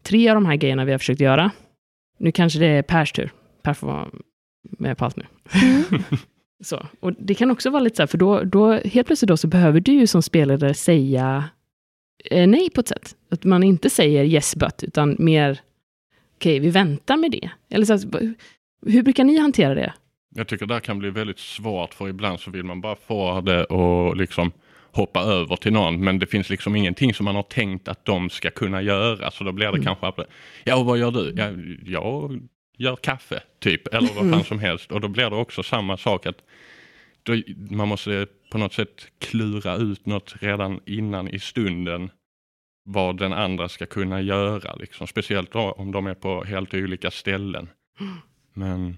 [0.03, 1.51] tre av de här grejerna vi har försökt göra.
[2.19, 3.33] Nu kanske det är Pers tur.
[3.63, 4.09] Per får vara
[4.63, 5.25] med på allt nu.
[5.63, 6.03] Mm.
[6.65, 6.87] så.
[7.01, 9.47] Och det kan också vara lite så här, för då, då helt plötsligt då så
[9.47, 11.45] behöver du ju som spelledare säga
[12.31, 13.17] eh, nej på ett sätt.
[13.31, 15.61] Att man inte säger yes but, utan mer
[16.37, 17.51] okej, okay, vi väntar med det.
[17.71, 18.09] Eller så
[18.87, 19.93] hur brukar ni hantera det?
[20.37, 23.65] Jag tycker det kan bli väldigt svårt för ibland så vill man bara få det
[23.65, 24.53] och liksom
[24.93, 28.31] hoppa över till någon men det finns liksom ingenting som man har tänkt att de
[28.31, 29.85] ska kunna göra så då blir det mm.
[29.85, 30.25] kanske
[30.65, 31.35] ja vad gör du?
[31.37, 31.51] Ja,
[31.85, 32.41] jag
[32.79, 34.45] gör kaffe typ eller vad fan mm.
[34.45, 36.39] som helst och då blir det också samma sak att
[37.25, 42.11] då, man måste på något sätt klura ut något redan innan i stunden
[42.85, 44.75] vad den andra ska kunna göra.
[44.75, 45.07] Liksom.
[45.07, 47.69] Speciellt då, om de är på helt olika ställen.
[48.53, 48.97] Men...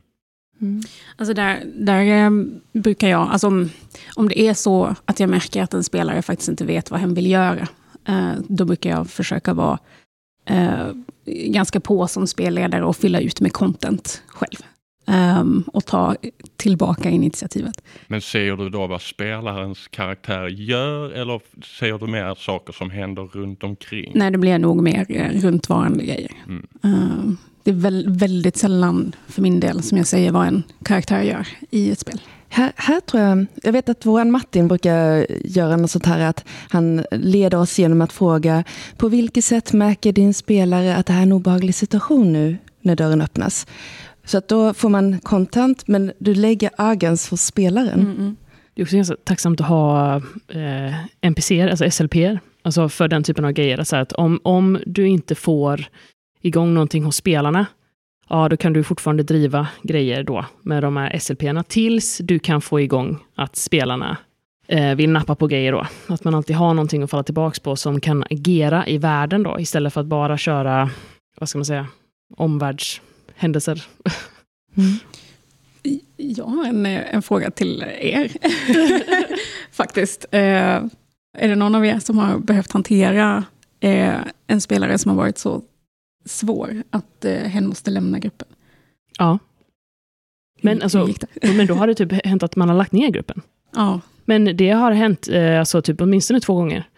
[0.61, 0.83] Mm.
[1.17, 2.31] Alltså där, där eh,
[2.73, 3.71] brukar jag, alltså om,
[4.15, 7.15] om det är så att jag märker att en spelare faktiskt inte vet vad hen
[7.15, 7.69] vill göra,
[8.09, 9.79] eh, då brukar jag försöka vara
[10.45, 10.87] eh,
[11.27, 14.59] ganska på som spelledare och fylla ut med content själv
[15.07, 16.17] um, och ta
[16.57, 17.83] tillbaka initiativet.
[18.07, 21.41] Men ser du då vad spelarens karaktär gör eller
[21.79, 24.13] ser du mer saker som händer runt omkring?
[24.15, 26.33] Nej, det blir nog mer eh, runtvarande grejer.
[26.47, 26.67] Mm.
[26.85, 31.23] Uh, det är väl, väldigt sällan för min del som jag säger vad en karaktär
[31.23, 32.21] gör i ett spel.
[32.49, 36.45] Här, här, tror jag, jag vet att vår Martin brukar göra något sånt här att
[36.69, 38.65] han leder oss genom att fråga
[38.97, 42.97] på vilket sätt märker din spelare att det här är en obehaglig situation nu när
[42.97, 43.67] dörren öppnas?
[44.27, 48.01] Så att då får man kontant, men du lägger agens för spelaren.
[48.01, 48.37] Mm, mm.
[48.75, 50.17] Det är också ganska tacksamt att ha
[50.49, 52.15] eh, NPCer, alltså SLP,
[52.63, 53.79] alltså för den typen av grejer.
[53.79, 55.89] Alltså att om, om du inte får
[56.43, 57.67] igång någonting hos spelarna,
[58.29, 62.61] ja, då kan du fortfarande driva grejer då med de här SLP-erna tills du kan
[62.61, 64.17] få igång att spelarna
[64.69, 65.87] eh, vill nappa på grejer då.
[66.07, 69.61] Att man alltid har någonting att falla tillbaka på som kan agera i världen då,
[69.61, 70.91] istället för att bara köra,
[71.39, 71.87] vad ska man säga,
[73.37, 73.85] omvärldshändelser.
[74.77, 74.97] Mm.
[76.17, 78.33] Jag har en, en fråga till er,
[79.73, 80.27] faktiskt.
[80.31, 80.85] Eh,
[81.39, 83.45] är det någon av er som har behövt hantera
[83.81, 85.63] eh, en spelare som har varit så
[86.25, 88.49] svår att eh, hen måste lämna gruppen?
[89.19, 89.39] Ja.
[90.63, 91.09] Men, alltså,
[91.43, 93.43] men då har det typ hänt att man har lagt ner gruppen.
[93.75, 94.01] Ja.
[94.25, 96.89] Men det har hänt eh, alltså, typ åtminstone två gånger.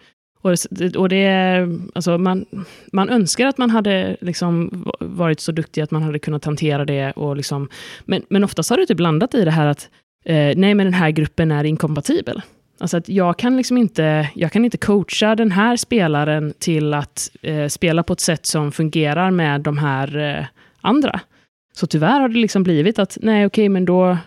[0.41, 0.51] Och,
[0.97, 2.45] och det, alltså, man,
[2.93, 7.11] man önskar att man hade liksom varit så duktig att man hade kunnat hantera det.
[7.11, 7.69] Och liksom,
[8.05, 9.89] men, men oftast har det typ landat i det här att
[10.25, 12.41] eh, nej, men den här gruppen är inkompatibel.
[12.79, 17.31] Alltså att jag kan liksom inte, jag kan inte coacha den här spelaren till att
[17.41, 20.45] eh, spela på ett sätt som fungerar med de här eh,
[20.81, 21.19] andra.
[21.73, 24.17] Så tyvärr har det liksom blivit att, nej okej, okay, men då,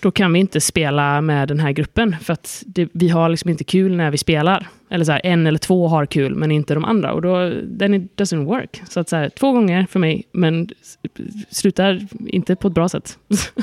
[0.00, 3.50] då kan vi inte spela med den här gruppen, för att det, vi har liksom
[3.50, 4.68] inte kul när vi spelar.
[4.90, 7.12] Eller så här, en eller två har kul, men inte de andra.
[7.12, 8.82] Och då, then it doesn't work.
[8.88, 10.68] Så att så här, två gånger för mig, men
[11.50, 13.18] slutar inte på ett bra sätt.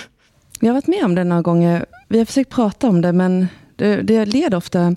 [0.59, 1.85] jag har varit med om det några gånger.
[2.09, 4.95] Vi har försökt prata om det, men det, det leder ofta...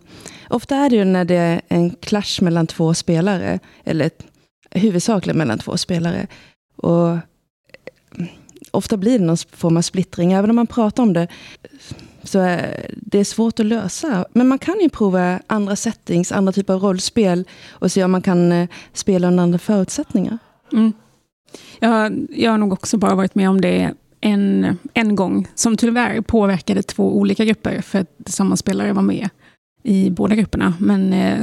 [0.48, 4.10] Ofta är det ju när det är en clash mellan två spelare, eller
[4.70, 6.26] huvudsakligen mellan två spelare.
[6.76, 7.18] Och
[8.76, 10.32] ofta blir det någon form av splittring.
[10.32, 11.28] Även om man pratar om det
[12.22, 14.26] så är det svårt att lösa.
[14.32, 18.22] Men man kan ju prova andra settings, andra typer av rollspel och se om man
[18.22, 20.38] kan eh, spela under andra förutsättningar.
[20.72, 20.92] Mm.
[21.78, 26.20] Jag, jag har nog också bara varit med om det en, en gång, som tyvärr
[26.20, 29.28] påverkade två olika grupper, för att samma spelare var med
[29.82, 30.74] i båda grupperna.
[30.80, 31.40] Men eh,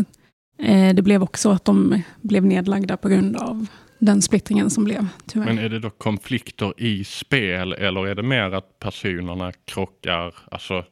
[0.57, 3.67] eh det blev också att de blev nedlagda på grund av
[4.05, 5.45] den splittringen som blev, tyvärr.
[5.45, 10.85] Men är det då konflikter i spel eller är det mer att personerna krockar alltså,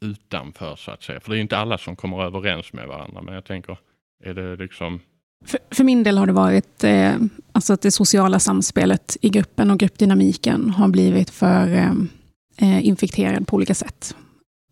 [0.00, 1.20] utanför så att säga?
[1.20, 3.78] För det är inte alla som kommer överens med varandra, men jag tänker,
[4.24, 5.00] är det liksom
[5.44, 7.14] för, för, min del har det varit eh,
[7.52, 11.92] alltså att det sociala samspelet i gruppen och gruppdynamiken har blivit för eh,
[12.56, 14.16] eh, infekterad på olika sätt.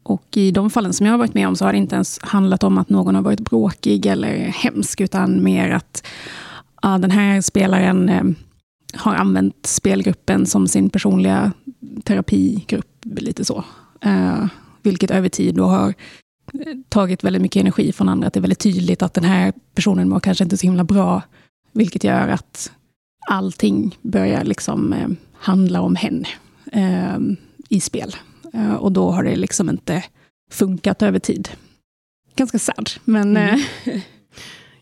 [0.03, 2.18] Och i de fallen som jag har varit med om så har det inte ens
[2.23, 6.07] handlat om att någon har varit bråkig eller hemsk, utan mer att
[6.85, 8.25] ja, den här spelaren eh,
[8.94, 11.53] har använt spelgruppen som sin personliga
[12.05, 13.64] terapigrupp, lite så.
[14.01, 14.47] Eh,
[14.83, 15.94] vilket över tid då har
[16.88, 18.27] tagit väldigt mycket energi från andra.
[18.27, 21.23] Att det är väldigt tydligt att den här personen mår kanske inte så himla bra.
[21.73, 22.73] Vilket gör att
[23.29, 26.29] allting börjar liksom eh, handla om henne
[26.73, 27.18] eh,
[27.68, 28.16] i spel.
[28.53, 30.05] Eh, och då har det liksom inte
[30.51, 31.49] funkat över tid.
[32.37, 33.37] Ganska sad, men...
[33.37, 33.61] Mm.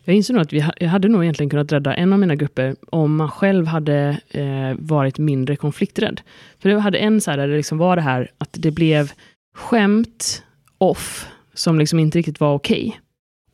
[0.05, 2.75] Jag inser nog att vi, jag hade nog egentligen kunnat rädda en av mina grupper
[2.89, 6.21] om man själv hade eh, varit mindre konflikträdd.
[6.59, 9.11] För det hade en så här där det liksom var det här att det blev
[9.55, 10.43] skämt
[10.77, 12.87] off som liksom inte riktigt var okej.
[12.87, 12.99] Okay.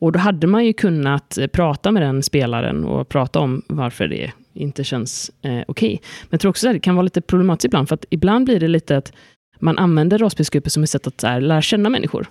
[0.00, 4.08] Och då hade man ju kunnat eh, prata med den spelaren och prata om varför
[4.08, 5.64] det inte känns eh, okej.
[5.68, 5.98] Okay.
[6.22, 8.60] Men jag tror också att det kan vara lite problematiskt ibland, för att ibland blir
[8.60, 9.12] det lite att
[9.58, 12.26] man använder rollspelsgrupper som ett sätt att här, lära känna människor.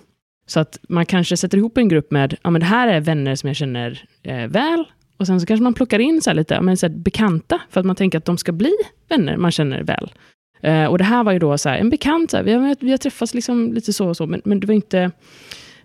[0.50, 3.34] Så att man kanske sätter ihop en grupp med, ja men det här är vänner
[3.34, 4.84] som jag känner eh, väl,
[5.16, 7.86] och sen så kanske man plockar in så lite ja, men så bekanta, för att
[7.86, 8.72] man tänker att de ska bli
[9.08, 10.12] vänner man känner väl.
[10.62, 12.76] Eh, och det här var ju då så här, en bekant, så här, vi, har,
[12.80, 15.10] vi har träffats liksom lite så och så, men, men det var inte...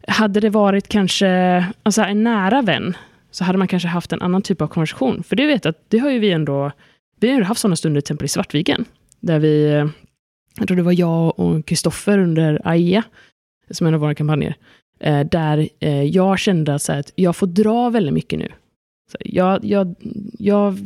[0.08, 2.98] Hade det varit kanske alltså en nära vän,
[3.32, 5.24] så hade man kanske haft en annan typ av konversation.
[5.24, 6.72] För det vet att det har ju vi ändå,
[7.20, 8.86] vi har haft sådana stunder till exempel i Svartviken,
[9.20, 9.88] där vi, eh,
[10.58, 13.04] jag tror det var jag och Kristoffer under AIA,
[13.70, 14.56] som en av våra kampanjer,
[15.00, 18.48] eh, där eh, jag kände så att jag får dra väldigt mycket nu.
[19.12, 19.96] Så jag, jag,
[20.40, 20.78] jag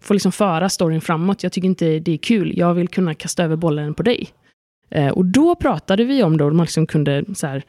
[0.00, 1.42] får liksom föra storyn framåt.
[1.42, 2.58] Jag tycker inte det är kul.
[2.58, 4.28] Jag vill kunna kasta över bollen på dig.
[4.90, 7.62] Eh, och då pratade vi om då, man liksom kunde så här,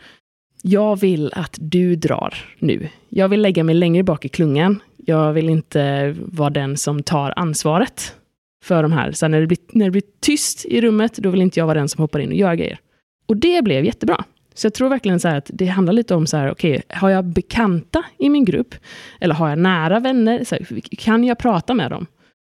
[0.61, 2.89] jag vill att du drar nu.
[3.09, 4.79] Jag vill lägga mig längre bak i klungan.
[4.97, 8.15] Jag vill inte vara den som tar ansvaret
[8.63, 9.11] för de här.
[9.11, 11.79] Så när det, blir, när det blir tyst i rummet, då vill inte jag vara
[11.79, 12.79] den som hoppar in och gör grejer.
[13.25, 14.23] Och det blev jättebra.
[14.53, 17.09] Så jag tror verkligen så att det handlar lite om så här, okej, okay, har
[17.09, 18.75] jag bekanta i min grupp?
[19.21, 20.43] Eller har jag nära vänner?
[20.43, 22.05] Så här, kan jag prata med dem?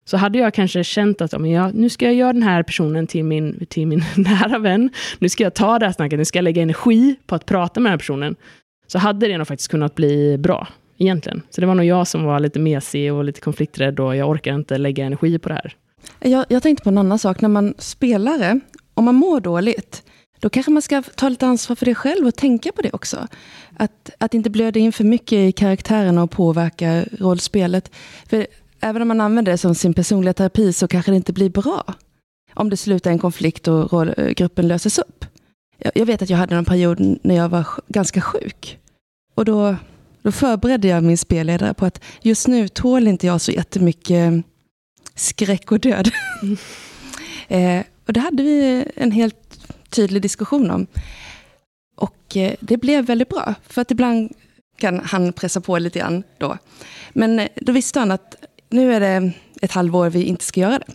[0.04, 3.06] Så hade jag kanske känt att men jag, nu ska jag göra den här personen
[3.06, 4.90] till min, till min nära vän.
[5.18, 7.80] Nu ska jag ta det här snacket, nu ska jag lägga energi på att prata
[7.80, 8.36] med den här personen.
[8.86, 11.42] Så hade det nog faktiskt kunnat bli bra, egentligen.
[11.50, 14.54] Så det var nog jag som var lite mesig och lite konflikträdd och jag orkar
[14.54, 15.76] inte lägga energi på det här.
[16.20, 18.60] Jag, jag tänkte på en annan sak, när man spelare,
[18.94, 20.02] om man mår dåligt,
[20.42, 23.26] då kanske man ska ta lite ansvar för det själv och tänka på det också.
[23.76, 27.90] Att, att inte blöda in för mycket i karaktärerna och påverka rollspelet.
[28.26, 28.46] För
[28.80, 31.94] även om man använder det som sin personliga terapi så kanske det inte blir bra.
[32.54, 35.24] Om det slutar i en konflikt och eh, gruppen löses upp.
[35.78, 38.78] jag, jag vet att jag hade en period när jag var ganska sjuk.
[39.34, 39.76] Och då,
[40.22, 44.38] då förberedde jag min spelledare på att just nu tål inte jag så jättemycket eh,
[45.14, 46.10] skräck och död.
[47.48, 49.41] eh, och då hade vi en helt
[49.92, 50.86] tydlig diskussion om.
[51.96, 54.32] Och eh, det blev väldigt bra, för att ibland
[54.76, 56.58] kan han pressa på lite grann då.
[57.12, 58.34] Men eh, då visste han att
[58.70, 60.92] nu är det ett halvår vi inte ska göra det.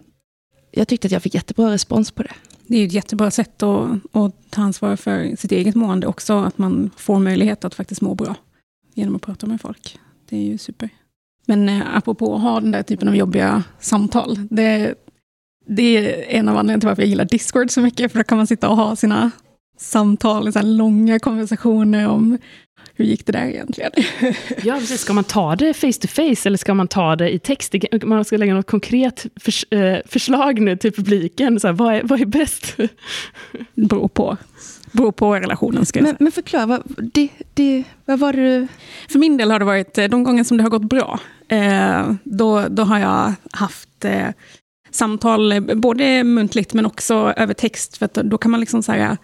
[0.71, 2.33] Jag tyckte att jag fick jättebra respons på det.
[2.67, 6.33] Det är ju ett jättebra sätt att, att ta ansvar för sitt eget mående också,
[6.33, 8.35] att man får möjlighet att faktiskt må bra
[8.93, 9.99] genom att prata med folk.
[10.29, 10.89] Det är ju super.
[11.45, 14.95] Men eh, apropå att ha den där typen av jobbiga samtal, det,
[15.67, 18.37] det är en av anledningarna till varför jag gillar Discord så mycket, för då kan
[18.37, 19.31] man sitta och ha sina
[19.77, 22.37] samtal, så här långa konversationer om
[22.97, 23.91] hur gick det där egentligen?
[24.63, 25.01] Ja, precis.
[25.01, 27.75] Ska man ta det face to face eller ska man ta det i text?
[28.03, 31.59] Man ska lägga något konkret förs eh, förslag nu till publiken.
[31.59, 32.77] Så här, vad, är, vad är bäst?
[32.77, 34.37] Det beror på,
[34.91, 35.85] beror på relationen.
[35.85, 36.15] Ska jag säga.
[36.19, 38.67] Men, men förklara, vad, det, det, vad var det du...
[39.09, 42.11] För min del har det varit, eh, de gånger som det har gått bra, eh,
[42.23, 44.05] då, då har jag haft
[44.97, 47.97] samtal, eh, både muntligt men också över text.
[47.97, 49.17] För att då, kan man liksom säga,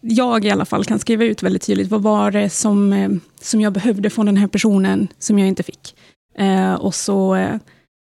[0.00, 3.60] jag i alla fall kan skriva ut väldigt tydligt, vad var det som, eh, som
[3.60, 5.94] jag behövde från den här personen som jag inte fick.
[6.38, 7.54] Eh, och så, eh,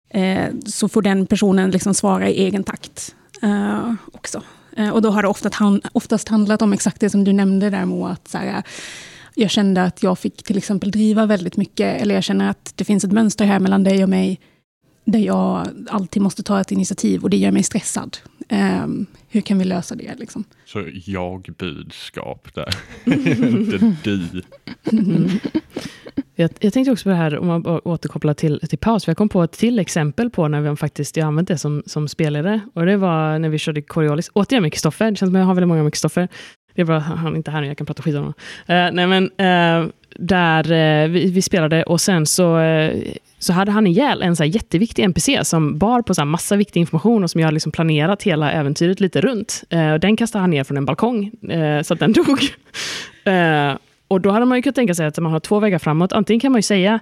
[0.10, 4.44] eh, så får den personen liksom svara i egen takt eh, också.
[4.78, 7.70] Eh, och då har det oftast, hand, oftast handlat om exakt det som du nämnde
[7.70, 8.64] där Moa, att så här,
[9.36, 12.84] jag kände att jag fick till exempel driva väldigt mycket, eller jag känner att det
[12.84, 14.40] finns ett mönster här mellan dig och mig,
[15.12, 18.18] där jag alltid måste ta ett initiativ och det gör mig stressad.
[18.50, 20.16] Ehm, hur kan vi lösa det?
[20.20, 20.44] Liksom?
[20.66, 22.76] Så jag-budskap där.
[23.06, 24.44] Inte du.
[26.36, 29.10] Jag, jag tänkte också på det här, om man bara återkopplar till, till paus, för
[29.12, 32.08] jag kom på ett till exempel på när vi faktiskt jag använt det som, som
[32.08, 32.62] spelare.
[32.74, 35.46] Och det var när vi körde Coriolis, återigen med Kristoffer, det känns som att jag
[35.46, 36.28] har väldigt många med Kristoffer.
[36.76, 38.34] Det är bra att han är inte här nu, jag kan prata skit om honom.
[38.68, 43.02] Eh, nej men, eh, där eh, vi, vi spelade och sen så, eh,
[43.40, 46.56] så hade han ihjäl en så här jätteviktig NPC som bar på så här massa
[46.56, 49.64] viktig information och som jag hade liksom planerat hela äventyret lite runt.
[49.70, 52.40] Eh, och den kastade han ner från en balkong eh, så att den dog.
[53.24, 53.78] Eh,
[54.08, 56.14] och då hade man ju kunnat tänka sig att man har två vägar framåt.
[56.14, 57.00] Antingen kan man ju säga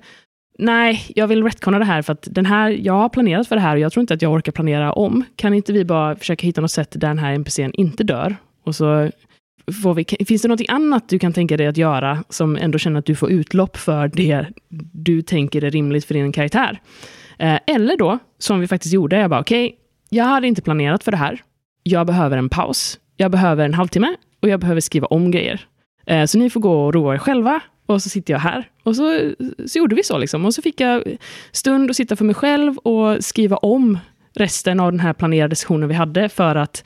[0.59, 3.61] Nej, jag vill retconna det här för att den här, jag har planerat för det
[3.61, 5.23] här och jag tror inte att jag orkar planera om.
[5.35, 8.35] Kan inte vi bara försöka hitta något sätt där den här NPCn inte dör?
[8.63, 9.11] Och så
[9.83, 12.99] får vi, finns det något annat du kan tänka dig att göra som ändå känner
[12.99, 14.45] att du får utlopp för det
[14.91, 16.81] du tänker är rimligt för din karaktär?
[17.39, 19.75] Eh, eller då, som vi faktiskt gjorde, jag bara okej,
[20.09, 21.41] jag hade inte planerat för det här.
[21.83, 22.99] Jag behöver en paus.
[23.17, 25.61] Jag behöver en halvtimme och jag behöver skriva om grejer.
[26.05, 27.59] Eh, Så ni får gå och roa er själva.
[27.85, 28.69] Och så sitter jag här.
[28.83, 29.31] Och så,
[29.67, 30.17] så gjorde vi så.
[30.17, 30.45] Liksom.
[30.45, 31.03] Och så fick jag
[31.51, 33.97] stund att sitta för mig själv och skriva om
[34.35, 36.83] resten av den här planerade sessionen vi hade för att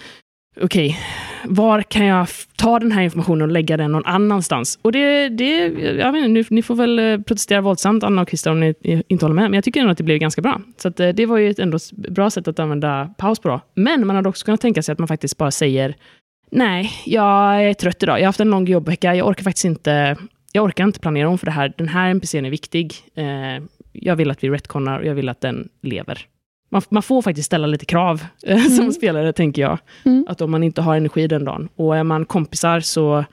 [0.62, 1.00] okej,
[1.46, 4.80] var kan jag ta den här informationen och lägga den någon annanstans?
[4.82, 8.30] Och det, det jag vet inte, nu, ni får väl eh, protestera våldsamt, Anna och
[8.30, 8.74] Christer, om ni
[9.08, 10.62] inte håller med, men jag tycker ändå att det blev ganska bra.
[10.78, 13.62] Så att, eh, det var ju ett ändå bra sätt att använda paus på då.
[13.76, 15.96] Men man hade också kunnat tänka sig att man faktiskt bara säger
[16.52, 18.20] Nej, jag är trött idag.
[18.20, 19.16] Jag har haft en lång jobbvecka.
[19.16, 20.18] Jag orkar faktiskt inte,
[20.52, 21.74] jag orkar inte planera om för det här.
[21.78, 22.94] Den här NPCn är viktig.
[23.16, 26.26] Eh, jag vill att vi retconnar och jag vill att den lever.
[26.72, 28.92] Man, man får faktiskt ställa lite krav eh, som Mm.
[28.92, 29.80] spelare, tänker jag.
[30.06, 30.26] Mm.
[30.30, 31.70] Att om man inte har energi den dagen.
[31.76, 33.26] Och är man kompisar så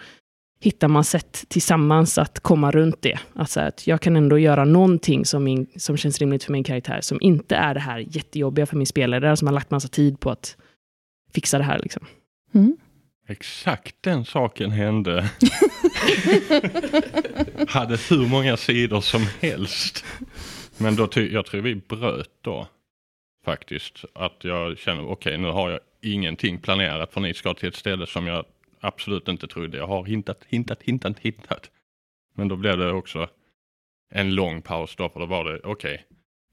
[0.60, 3.18] hittar man sätt tillsammans att komma runt det.
[3.34, 6.64] Att, säga att jag kan ändå göra någonting som, min, som känns rimligt för min
[6.64, 10.20] karaktär, som inte är det här jättejobbiga för min spelare, som har lagt massa tid
[10.20, 10.56] på att
[11.34, 11.78] fixa det här.
[11.78, 12.06] Liksom.
[12.54, 12.76] Mm.
[13.28, 15.28] Exakt den saken hände.
[17.68, 20.04] Hade hur många sidor som helst.
[20.76, 22.66] Men då ty- jag tror vi bröt då.
[23.48, 24.04] Faktiskt.
[24.12, 28.06] Att jag känner, okej nu har jag ingenting planerat för ni ska till ett ställe
[28.06, 28.44] som jag
[28.80, 29.78] absolut inte trodde.
[29.78, 31.70] Jag har hintat, hintat, hintat, hintat.
[32.34, 33.28] Men då blev det också
[34.10, 36.04] en lång paus då, för då var det, okej,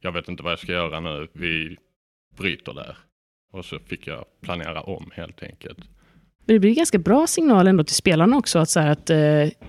[0.01, 1.77] jag vet inte vad jag ska göra nu, vi
[2.37, 2.97] bryter där.
[3.51, 5.79] Och så fick jag planera om helt enkelt.
[6.45, 8.59] Men det blir en ganska bra signal ändå till spelarna också.
[8.59, 9.17] Att, så här att eh,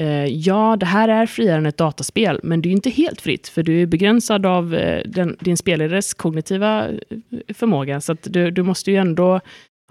[0.07, 3.49] eh ja, det här är friare än ett dataspel, men det är inte helt fritt,
[3.49, 6.95] för du är begränsad av eh, den, din spelares kognitiva eh,
[7.55, 8.01] förmåga.
[8.01, 9.41] Så att du, du måste ju ändå,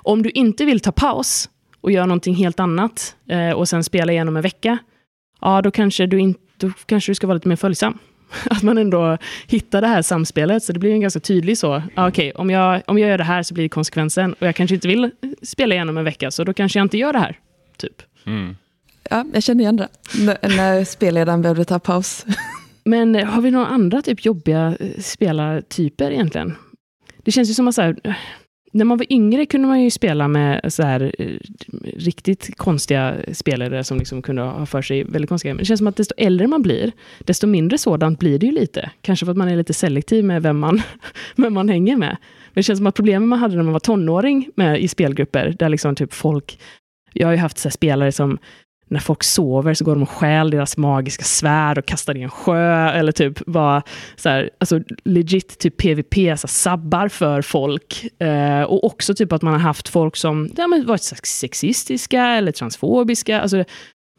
[0.02, 1.50] om du inte vill ta paus
[1.82, 4.78] och göra någonting helt annat eh, och sen spela igenom en vecka,
[5.42, 7.98] ja, då kanske du, in, då kanske du ska vara lite mer följsam.
[8.50, 9.18] Att man ändå
[9.48, 11.84] hittar det här samspelet, så det blir en ganska tydlig så.
[11.96, 14.56] Ja, Okej, om, jag, om jag gör det här så blir det konsekvensen och jag
[14.56, 15.12] kanske inte vill
[15.42, 17.40] spela igenom en vecka, så då kanske jag inte gör det här.
[17.78, 18.02] Typ.
[18.26, 18.56] Mm.
[19.10, 19.88] Ja, jag känner igen det.
[20.20, 22.26] N- när spelledaren behövde ta paus.
[22.84, 26.56] Men eh, har vi några andra typ jobbiga eh, spelartyper egentligen?
[27.24, 27.96] Det känns ju som att så här,
[28.76, 31.28] när man var yngre kunde man ju spela med så här, eh,
[31.98, 35.88] riktigt konstiga spelare som liksom kunde ha för sig väldigt konstiga Men det känns som
[35.88, 38.92] att desto äldre man blir, desto mindre sådant blir det ju lite.
[39.02, 40.82] Kanske för att man är lite selektiv med vem man,
[41.36, 42.18] vem man hänger med.
[42.20, 45.56] Men det känns som att problemen man hade när man var tonåring med, i spelgrupper,
[45.60, 46.60] där liksom typ folk...
[47.14, 48.38] Jag har ju haft så spelare som
[48.88, 52.30] när folk sover så går de och stjäl deras magiska svärd och kastar i en
[52.30, 52.90] sjö.
[52.90, 53.84] Eller typ bara
[54.16, 58.22] så här, alltså legit typ PVP, så sabbar för folk.
[58.22, 62.52] Eh, och också typ att man har haft folk som ja, men varit sexistiska eller
[62.52, 63.42] transfobiska.
[63.42, 63.64] Alltså,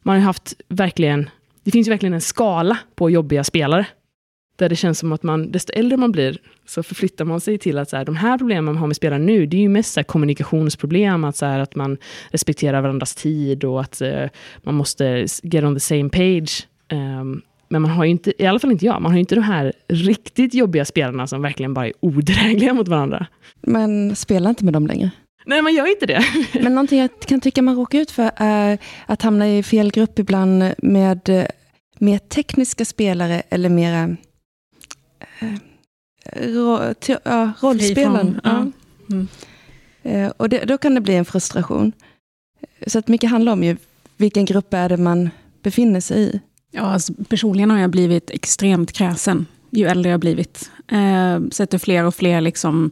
[0.02, 1.30] man har haft verkligen,
[1.64, 3.86] det finns ju verkligen en skala på jobbiga spelare.
[4.56, 7.78] Där det känns som att man, desto äldre man blir, så förflyttar man sig till
[7.78, 9.92] att så här, de här problemen man har med spelare nu, det är ju mest
[9.92, 11.98] så här, kommunikationsproblem, att, så här, att man
[12.30, 14.28] respekterar varandras tid och att uh,
[14.62, 16.68] man måste get on the same page.
[16.92, 19.34] Um, men man har ju inte, i alla fall inte jag, man har ju inte
[19.34, 23.26] de här riktigt jobbiga spelarna som verkligen bara är odrägliga mot varandra.
[23.60, 25.10] Men spela inte med dem längre.
[25.46, 26.24] Nej, man gör inte det.
[26.62, 30.18] Men någonting jag kan tycka man råkar ut för är att hamna i fel grupp
[30.18, 31.44] ibland med eh,
[31.98, 34.16] mer tekniska spelare eller mera
[36.32, 38.40] ro, te, ja, rollspelen.
[38.44, 38.66] Ja.
[39.10, 39.28] Mm.
[40.02, 41.92] Eh, och det, då kan det bli en frustration.
[42.86, 43.76] Så att mycket handlar om ju
[44.16, 45.30] vilken grupp är det man
[45.62, 46.40] befinner sig i.
[46.70, 50.70] Ja, alltså, personligen har jag blivit extremt kräsen ju äldre jag blivit.
[50.88, 52.90] Eh, sätter fler och fler liksom...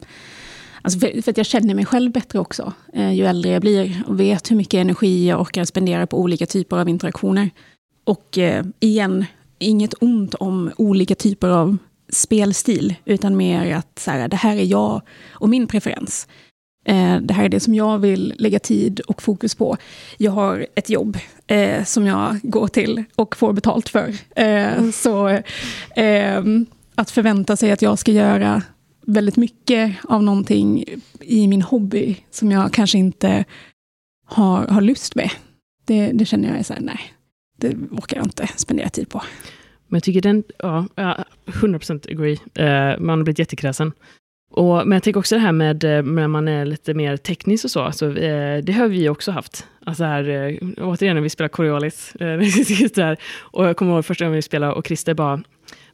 [0.81, 4.03] Alltså för, för, att jag känner mig själv bättre också, eh, ju äldre jag blir.
[4.07, 7.49] Och vet hur mycket energi jag orkar spendera på olika typer av interaktioner.
[8.03, 9.25] Och eh, igen,
[9.59, 11.77] inget ont om olika typer av
[12.15, 15.01] spelstil, utan mer att så här, det här är jag
[15.31, 16.27] och min preferens.
[16.85, 19.77] Eh, det här är det som jag vill lägga tid och fokus på.
[20.17, 24.15] Jag har ett jobb eh, som jag går till och får betalt för.
[24.35, 25.41] Eh, så
[25.95, 28.61] ehm, att förvänta sig att jag ska göra
[29.05, 30.85] väldigt mycket av någonting
[31.21, 33.45] i min hobby som jag kanske inte
[34.25, 35.31] har, har lust med.
[35.85, 36.99] Det, det känner jag är så här, nej,
[37.57, 39.21] det orkar jag inte spendera tid på.
[39.87, 40.85] Men jag tycker den, ja,
[41.45, 42.39] 100% agree.
[42.53, 43.91] Eh, man har blivit jättekräsen.
[44.51, 47.65] Och, men jag tänker också det här med eh, när man är lite mer teknisk
[47.65, 49.67] och så, alltså, eh, det har vi också haft.
[49.85, 52.39] Alltså här, eh, återigen när vi spelar Coriolis, eh,
[52.95, 55.43] där, och jag kommer ihåg första gången vi spelade och Christer bara,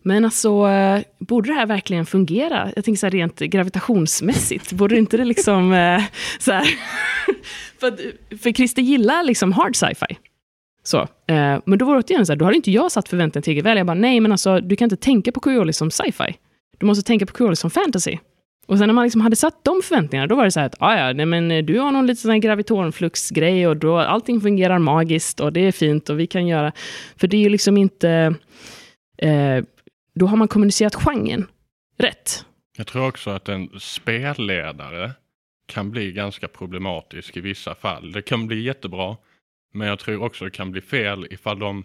[0.02, 2.72] men alltså, eh, borde det här verkligen fungera?
[2.76, 6.04] Jag tänker så här rent gravitationsmässigt, borde inte det liksom, eh,
[6.40, 6.66] så här,
[7.80, 7.98] för,
[8.38, 10.18] för Christer gillar liksom hard sci-fi.
[10.84, 13.44] Så, eh, men då var det återigen så här, då hade inte jag satt förväntningar
[13.44, 13.78] tillräckligt väl.
[13.78, 16.36] Jag bara, nej men alltså, du kan inte tänka på Coriolis som sci-fi.
[16.78, 18.18] Du måste tänka på Coriolis som fantasy.
[18.68, 20.76] Och sen när man liksom hade satt de förväntningarna, då var det så här att,
[20.80, 25.40] ah, ja, nej men eh, du har någon liten gravitonflux-grej och då allting fungerar magiskt
[25.40, 26.72] och det är fint och vi kan göra...
[27.18, 28.36] För det är ju liksom inte...
[29.18, 29.64] Eh,
[30.16, 31.48] då har man kommunicerat genren
[31.98, 32.46] rätt.
[32.78, 35.12] Jag tror också att en spelledare
[35.66, 38.12] kan bli ganska problematisk i vissa fall.
[38.12, 39.18] Det kan bli jättebra,
[39.72, 41.84] men jag tror också det kan bli fel ifall de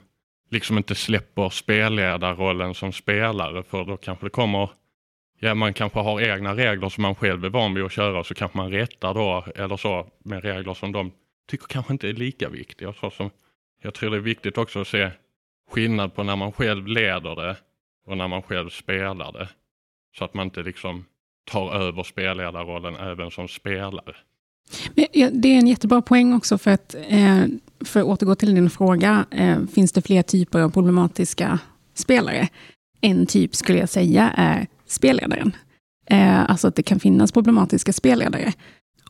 [0.50, 4.70] liksom inte släpper spelledarrollen som spelare för då kanske det kommer
[5.38, 8.34] Ja, man kanske har egna regler som man själv är van vid att köra så
[8.34, 11.12] kanske man rättar då eller så med regler som de
[11.48, 12.92] tycker kanske inte är lika viktiga.
[12.92, 13.30] Så som,
[13.82, 15.10] jag tror det är viktigt också att se
[15.70, 17.56] skillnad på när man själv leder det
[18.06, 19.48] och när man själv spelar det.
[20.18, 21.04] Så att man inte liksom
[21.44, 24.16] tar över spelledarrollen även som spelare.
[25.32, 27.44] Det är en jättebra poäng också för att, eh,
[27.84, 31.58] för att återgå till din fråga, eh, finns det fler typer av problematiska
[31.94, 32.48] spelare?
[33.00, 35.52] En typ skulle jag säga är spelledaren.
[36.10, 38.52] Eh, alltså att det kan finnas problematiska spelledare.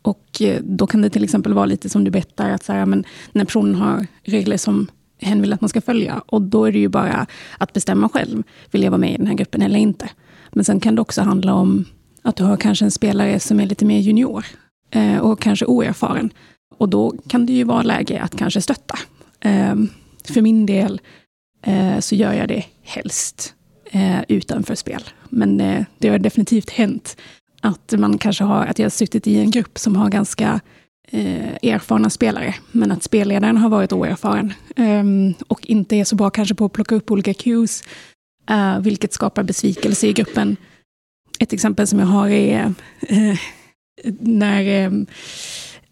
[0.02, 2.86] Och eh, då kan det till exempel vara lite som du berättar, att så här,
[2.86, 4.86] men när personen har regler som
[5.18, 7.26] hen vill att man ska följa, och då är det ju bara
[7.58, 10.10] att bestämma själv, vill jag vara med i den här gruppen eller inte?
[10.52, 11.84] Men sen kan det också handla om
[12.22, 14.44] att du har kanske en spelare som är lite mer junior,
[14.90, 16.30] eh, och kanske oerfaren.
[16.78, 18.98] Och då kan det ju vara läge att kanske stötta.
[19.40, 19.74] Eh,
[20.24, 21.00] för min del
[21.62, 23.54] eh, så gör jag det helst
[23.90, 25.02] eh, utanför spel.
[25.28, 27.16] Men eh, det har definitivt hänt
[27.60, 30.60] att man kanske har, att jag har suttit i en grupp som har ganska
[31.08, 34.52] eh, erfarna spelare, men att spelledaren har varit oerfaren.
[34.76, 37.82] Ehm, och inte är så bra kanske på att plocka upp olika cues,
[38.50, 40.56] eh, vilket skapar besvikelse i gruppen.
[41.38, 43.38] Ett exempel som jag har är eh,
[44.20, 45.06] när ehm,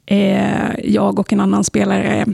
[0.06, 2.26] eh, jag och en annan spelare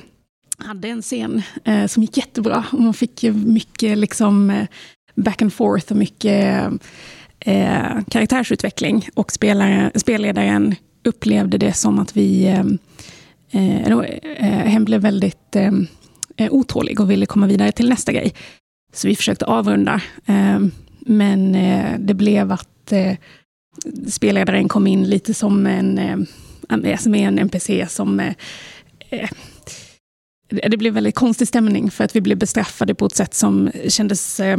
[0.64, 2.64] hade en scen eh, som gick jättebra.
[2.72, 4.66] Och man fick mycket liksom, eh,
[5.14, 6.72] back and forth och mycket
[7.40, 9.08] eh, karaktärsutveckling.
[9.14, 12.46] Och spelare, spelledaren upplevde det som att vi...
[12.46, 12.66] Eh,
[13.52, 15.56] eh, hen blev väldigt
[16.50, 18.34] otålig och ville komma vidare till nästa grej.
[18.92, 20.00] Så vi försökte avrunda.
[21.00, 21.52] men
[22.06, 22.92] det blev att
[24.06, 26.26] spelledaren kom in lite som en,
[26.70, 29.30] Alltså som är en NPC som eh,
[30.48, 34.40] det blev väldigt konstig stämning för att vi blev bestraffade på ett sätt som kändes
[34.40, 34.58] eh,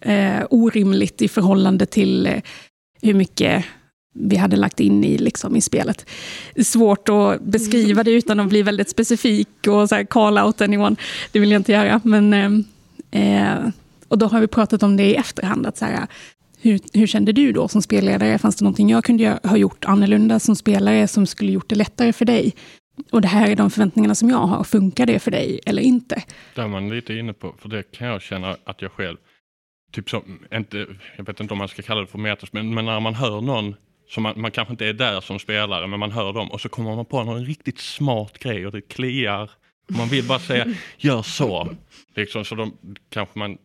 [0.00, 2.40] eh, orimligt i förhållande till eh,
[3.02, 3.64] hur mycket
[4.14, 6.06] vi hade lagt in i, liksom, i spelet.
[6.64, 10.96] Svårt att beskriva det utan att bli väldigt specifik och så här, call out anyone.
[11.32, 12.00] Det vill jag inte göra.
[12.04, 12.64] Men, ehm,
[13.10, 13.70] eh,
[14.08, 15.66] och då har vi pratat om det i efterhand.
[15.66, 16.06] Att så här,
[16.60, 18.38] hur, hur kände du då som spelledare?
[18.38, 22.12] Fanns det någonting jag kunde ha gjort annorlunda som spelare som skulle gjort det lättare
[22.12, 22.54] för dig?
[23.10, 24.64] Och det här är de förväntningarna som jag har.
[24.64, 26.22] Funkar det för dig eller inte?
[26.54, 29.16] Det är man lite inne på, för det kan jag känna att jag själv,
[29.92, 30.86] typ som, inte,
[31.16, 33.40] jag vet inte om man ska kalla det för metas, men, men när man hör
[33.40, 33.74] någon
[34.08, 36.68] som man, man kanske inte är där som spelare, men man hör dem och så
[36.68, 39.50] kommer man på någon riktigt smart grej och det kliar.
[39.90, 40.66] Man vill bara säga,
[40.98, 41.68] gör så.
[42.14, 42.76] Liksom, så de,
[43.10, 43.58] kanske man,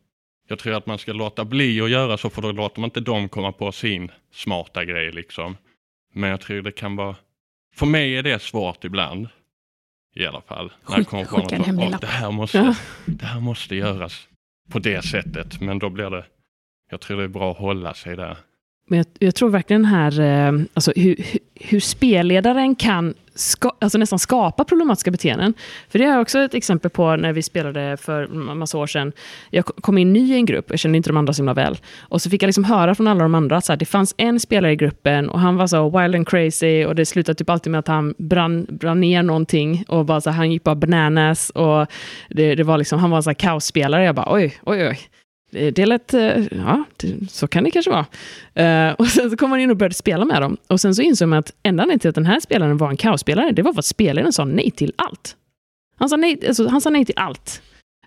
[0.53, 2.99] jag tror att man ska låta bli att göra så, för då låter man inte
[2.99, 5.11] dem komma på sin smarta grej.
[5.11, 5.57] Liksom.
[6.13, 7.15] Men jag tror det kan vara,
[7.75, 9.27] för mig är det svårt ibland.
[10.15, 10.71] I alla fall.
[10.89, 12.75] När jag kommer på något, det, här måste,
[13.05, 14.27] det här måste göras
[14.71, 15.61] på det sättet.
[15.61, 16.25] Men då blir det,
[16.89, 18.37] jag tror det är bra att hålla sig där.
[18.87, 21.25] Men jag, jag tror verkligen här, eh, alltså hur,
[21.55, 25.53] hur spelledaren kan ska, alltså nästan skapa problematiska beteenden.
[25.89, 29.11] För det är också ett exempel på när vi spelade för en massa år sedan.
[29.49, 31.77] Jag kom in ny i en grupp, jag kände inte de andra så himla väl.
[31.99, 34.15] Och så fick jag liksom höra från alla de andra att så här, det fanns
[34.17, 37.49] en spelare i gruppen och han var så wild and crazy och det slutade typ
[37.49, 40.75] alltid med att han brann, brann ner någonting och bara så här, han gick bara
[40.75, 41.87] bananas och
[42.29, 44.05] det, det var liksom, han var en här kaosspelare.
[44.05, 44.99] Jag bara oj, oj, oj
[45.55, 48.05] Eh, det lät, eh, ja, det, så kan det kanske vara.
[48.89, 50.57] Uh, och sen så kom man in och började spela med dem.
[50.67, 52.97] Och sen så insåg man att enda anledningen till att den här spelaren var en
[52.97, 55.35] kaosspelare, det var för att spelaren sa nej till allt.
[55.95, 57.61] Han sa nej, alltså, han sa nej till allt.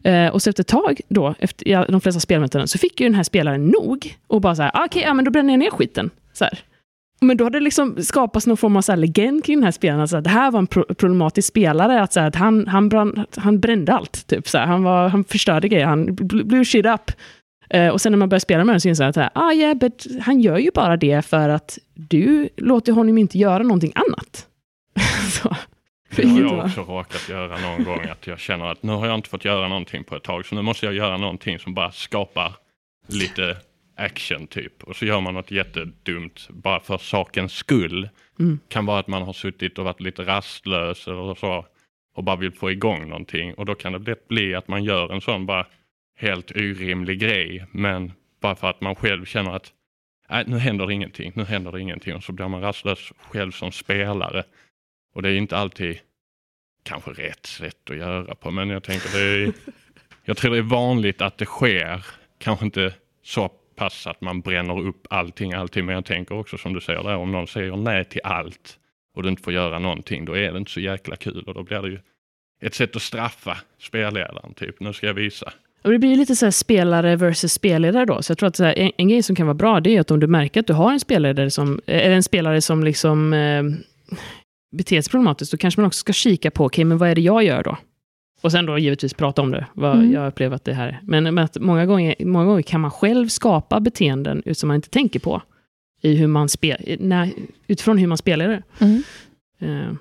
[0.06, 3.06] Uh, och så efter ett tag, då, efter ja, de flesta spelmötena, så fick ju
[3.06, 4.16] den här spelaren nog.
[4.26, 6.10] Och bara så här, ah, okej, okay, ja, men då bränner jag ner skiten.
[6.32, 6.58] Så här.
[7.20, 9.70] Men då hade det liksom skapats någon form av så här legend kring den här
[9.70, 10.00] spelaren.
[10.00, 12.02] Alltså, det här var en pro problematisk spelare.
[12.02, 14.26] Att, så här, att han, han, brann, han brände allt.
[14.26, 14.66] Typ, så här.
[14.66, 15.86] Han, var, han förstörde grejer.
[15.86, 17.10] Han blew shit up.
[17.74, 19.74] Uh, och sen när man börjar spela med den så inser man att ah, yeah,
[19.74, 24.46] but han gör ju bara det för att du låter honom inte göra någonting annat.
[25.42, 25.56] så.
[26.16, 28.00] Det har jag också råkat göra någon gång.
[28.12, 30.46] Att jag känner att nu har jag inte fått göra någonting på ett tag.
[30.46, 32.52] Så nu måste jag göra någonting som bara skapar
[33.06, 33.56] lite
[33.96, 34.82] action typ.
[34.82, 38.08] Och så gör man något jättedumt bara för sakens skull.
[38.38, 38.58] Mm.
[38.68, 41.66] Kan vara att man har suttit och varit lite rastlös eller så.
[42.14, 43.54] Och bara vill få igång någonting.
[43.54, 45.66] Och då kan det lätt bli att man gör en sån bara
[46.18, 47.66] helt orimlig grej.
[47.70, 49.72] Men bara för att man själv känner att
[50.30, 52.14] äh, nu händer det ingenting, nu händer det ingenting.
[52.14, 54.44] Och så blir man rastlös själv som spelare.
[55.14, 55.98] Och det är inte alltid
[56.82, 58.50] kanske rätt sätt att göra på.
[58.50, 59.52] Men jag tänker det är,
[60.24, 62.06] jag tror det är vanligt att det sker.
[62.38, 65.84] Kanske inte så pass att man bränner upp allting alltid.
[65.84, 68.78] Men jag tänker också som du säger där, om någon säger nej till allt
[69.14, 71.44] och du inte får göra någonting, då är det inte så jäkla kul.
[71.46, 71.98] Och då blir det ju
[72.62, 74.54] ett sätt att straffa spelledaren.
[74.54, 75.52] Typ, nu ska jag visa.
[75.84, 78.22] Och det blir lite så spelare versus spelledare då.
[78.22, 80.10] Så jag tror att här, en, en, grej som kan vara bra, det är att
[80.10, 83.62] om du märker att du har en spelare som, eller en spelare som liksom eh,
[84.76, 87.14] beter sig problematiskt, då kanske man också ska kika på, okej, okay, men vad är
[87.14, 87.76] det jag gör då?
[88.40, 90.12] Och sen då givetvis prata om det, vad mm.
[90.12, 91.00] jag upplever att det här är.
[91.02, 94.88] Men, men att många, gånger, många gånger kan man själv skapa beteenden som man inte
[94.88, 95.42] tänker på.
[96.02, 97.32] I hur man spel, när,
[97.66, 98.62] utifrån hur man spelar det.
[98.78, 99.02] Mm.
[99.62, 99.94] Uh,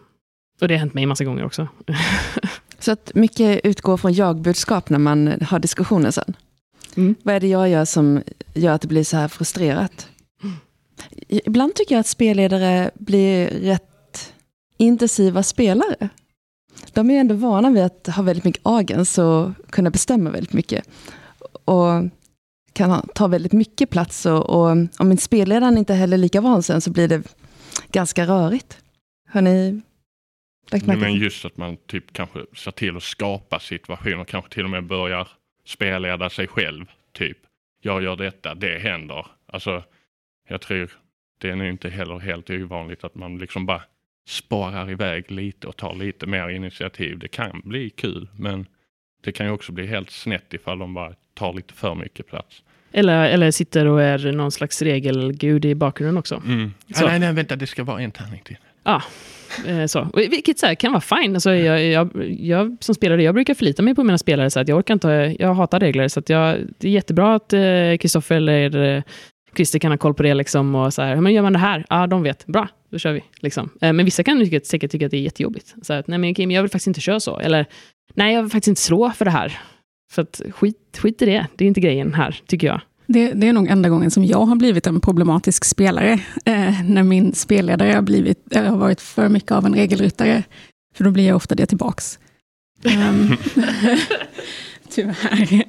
[0.61, 1.67] och det har hänt mig en massa gånger också.
[2.79, 6.33] Så att mycket utgår från jag-budskap när man har diskussioner sen.
[6.95, 7.15] Mm.
[7.23, 8.21] Vad är det jag gör som
[8.53, 10.07] gör att det blir så här frustrerat?
[11.27, 14.33] Ibland tycker jag att spelledare blir rätt
[14.77, 16.09] intensiva spelare.
[16.93, 20.89] De är ändå vana vid att ha väldigt mycket agens och kunna bestämma väldigt mycket.
[21.65, 22.03] Och
[22.73, 24.26] kan ta väldigt mycket plats.
[24.26, 27.21] Och, och om en spelledaren inte heller är lika van sen så blir det
[27.91, 28.78] ganska rörigt.
[29.30, 29.82] Har ni
[30.71, 34.69] Nej, men just att man typ kanske ser till att skapa situationer, kanske till och
[34.69, 35.28] med börjar
[35.65, 36.86] spelleda sig själv.
[37.11, 37.38] Typ,
[37.82, 39.26] jag gör detta, det händer.
[39.45, 39.84] Alltså,
[40.47, 40.91] jag tror
[41.38, 43.84] det är nog inte heller helt ovanligt att man liksom bara
[44.28, 47.19] sparar iväg lite och tar lite mer initiativ.
[47.19, 48.65] Det kan bli kul, men
[49.23, 52.63] det kan ju också bli helt snett ifall de bara tar lite för mycket plats.
[52.91, 56.41] Eller, eller sitter och är någon slags regelgud i bakgrunden också.
[56.45, 56.73] Mm.
[56.95, 58.57] Ah, nej, nej, vänta, det ska vara en tärning till.
[58.84, 59.01] Ja,
[59.67, 60.07] Eh, så.
[60.13, 61.36] Vilket så här, kan vara fine.
[61.36, 62.09] Alltså, jag, jag,
[62.39, 64.49] jag, som spelare jag brukar förlita mig på mina spelare.
[64.49, 66.07] Så att jag, orkar inte, jag hatar regler.
[66.07, 67.53] Så jag, det är jättebra att
[67.99, 69.03] Kristoffer eh, eller eh,
[69.55, 70.33] Christer kan ha koll på det.
[70.33, 71.85] Liksom, och så här, men gör man det här?
[71.89, 72.45] Ja, de vet.
[72.45, 73.23] Bra, då kör vi.
[73.39, 73.69] Liksom.
[73.81, 75.75] Eh, men vissa kan tycka, säkert tycka att det är jättejobbigt.
[75.81, 77.39] Så att, nej, men, okay, men jag vill faktiskt inte köra så.
[77.39, 77.65] Eller,
[78.13, 79.59] nej, jag vill faktiskt inte slå för det här.
[80.11, 81.47] För att skit, skit i det.
[81.55, 82.81] Det är inte grejen här, tycker jag.
[83.07, 86.13] Det, det, är nog enda gången som jag har blivit en problematisk spelare.
[86.45, 90.43] Eh, när min spelledare har, blivit, eh, har varit för mycket av en regelryttare.
[90.95, 92.19] För då blir jag ofta det tillbaks.
[92.83, 93.37] Um,
[94.89, 95.65] tyvärr.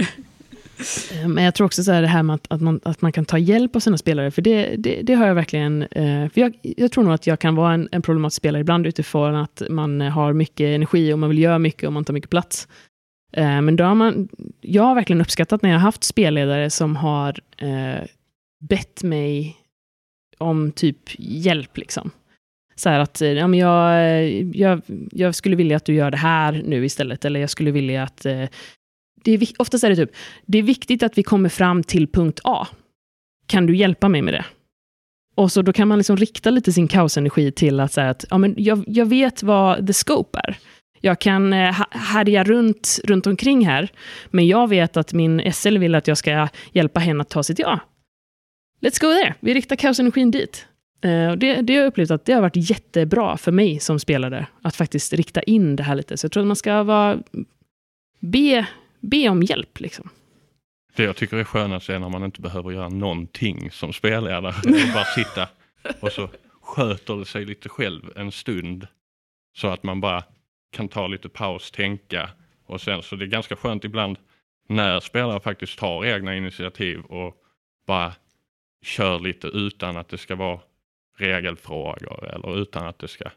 [1.12, 3.12] Eh, men jag tror också så här det här med att, att, man, att man
[3.12, 5.82] kan ta hjälp av sina spelare, för det, det, det har jag verkligen...
[5.82, 8.86] Eh, för jag, jag, tror nog att jag kan vara en, en problematisk spelare ibland
[8.86, 12.30] utifrån att man har mycket energi och man vill göra mycket och man tar mycket
[12.30, 12.68] plats.
[13.32, 14.28] Eh, men då har man,
[14.60, 17.40] jag har verkligen uppskattat när jag har haft spelledare som har
[18.68, 19.56] bett mig
[20.38, 21.76] om typ hjälp.
[21.76, 22.10] Liksom.
[22.74, 24.80] Så här att ja, men jag, jag,
[25.12, 28.26] jag skulle vilja att du gör det här nu istället, eller jag skulle vilja att
[29.24, 30.10] det är, oftast är det typ,
[30.46, 32.66] det är viktigt att vi kommer fram till punkt A.
[33.46, 34.44] Kan du hjälpa mig med det?
[35.34, 38.38] Och så då kan man liksom rikta lite sin kaosenergi till att säga att ja,
[38.38, 40.56] men jag, jag vet vad the scope är.
[41.00, 43.88] Jag kan eh, härja runt, runt omkring här,
[44.30, 47.58] men jag vet att min SL vill att jag ska hjälpa henne att ta sitt
[47.58, 47.80] ja.
[48.80, 49.34] Let's go there!
[49.40, 50.66] Vi riktar kaosenergin dit.
[51.00, 54.46] Eh, det, det har jag upplevt att det har varit jättebra för mig som spelare,
[54.62, 56.16] att faktiskt rikta in det här lite.
[56.16, 57.18] Så jag tror att man ska vara,
[58.20, 58.66] be
[59.08, 59.80] be om hjälp.
[59.80, 60.10] Liksom.
[60.96, 64.54] Det jag tycker är skönast är när man inte behöver göra någonting som spelledare.
[64.94, 65.48] bara sitta
[66.00, 66.28] och så
[66.62, 68.86] sköter det sig lite själv en stund.
[69.56, 70.24] Så att man bara
[70.72, 72.30] kan ta lite paus, tänka
[72.66, 74.18] och sen så det är ganska skönt ibland
[74.68, 77.36] när spelare faktiskt tar egna initiativ och
[77.86, 78.12] bara
[78.82, 80.60] kör lite utan att det ska vara
[81.18, 83.30] regelfrågor eller utan att det ska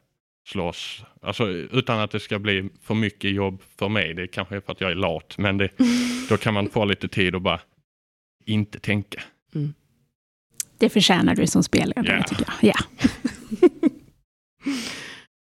[0.50, 1.04] slåss.
[1.22, 4.14] Alltså utan att det ska bli för mycket jobb för mig.
[4.14, 5.70] Det kanske är för att jag är lat, men det,
[6.30, 7.60] då kan man få lite tid och bara
[8.46, 9.22] inte tänka.
[9.56, 9.74] Mm.
[10.78, 12.26] Det förtjänar du som spelledare, yeah.
[12.26, 12.64] tycker jag.
[12.64, 12.80] Yeah.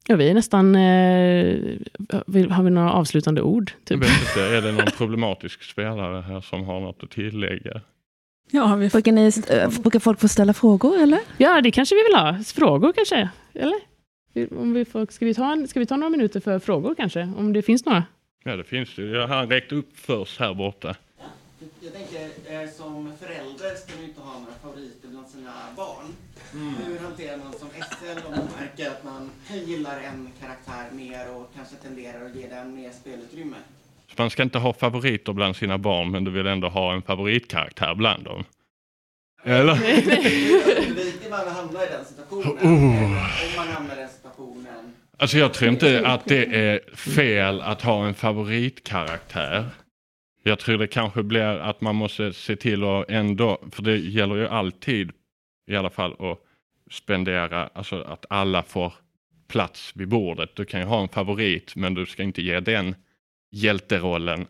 [0.08, 0.76] ja, vi är nästan...
[0.76, 1.78] Eh,
[2.50, 3.72] har vi några avslutande ord?
[3.84, 3.90] Typ?
[3.90, 7.82] Jag vet inte, är det någon problematisk spelare här som har något att tillägga?
[8.52, 8.90] Ja, vi...
[8.90, 9.32] brukar, ni,
[9.82, 11.20] brukar folk få ställa frågor, eller?
[11.38, 12.44] Ja, det kanske vi vill ha.
[12.44, 13.97] Frågor kanske, eller?
[14.52, 17.22] Om vi får, ska, vi ta en, ska vi ta några minuter för frågor kanske?
[17.38, 18.04] Om det finns några?
[18.44, 19.06] Ja, det finns det.
[19.06, 20.96] Jag har räckt upp först här borta.
[21.80, 26.06] Jag tänker, eh, som förälder ska man inte ha några favoriter bland sina barn.
[26.54, 26.74] Mm.
[26.86, 29.30] Hur hanterar man som SL om man märker att man
[29.66, 33.58] gillar en karaktär mer och kanske tenderar att ge den mer spelutrymme?
[34.18, 37.96] Man ska inte ha favoriter bland sina barn, men du vill ändå ha en favoritkaraktär
[37.96, 38.44] bland dem.
[39.44, 39.74] Eller?
[39.74, 42.58] Undviker man att hamna i den situationen?
[42.58, 43.04] Oh.
[43.04, 44.10] Om man hamnar i den?
[45.20, 49.66] Alltså jag tror inte att det är fel att ha en favoritkaraktär.
[50.44, 54.36] Jag tror det kanske blir att man måste se till att ändå, för det gäller
[54.36, 55.12] ju alltid
[55.68, 56.40] i alla fall att
[56.92, 58.94] spendera, alltså att alla får
[59.48, 60.56] plats vid bordet.
[60.56, 62.96] Du kan ju ha en favorit men du ska inte ge den
[63.52, 64.48] hjälterollen.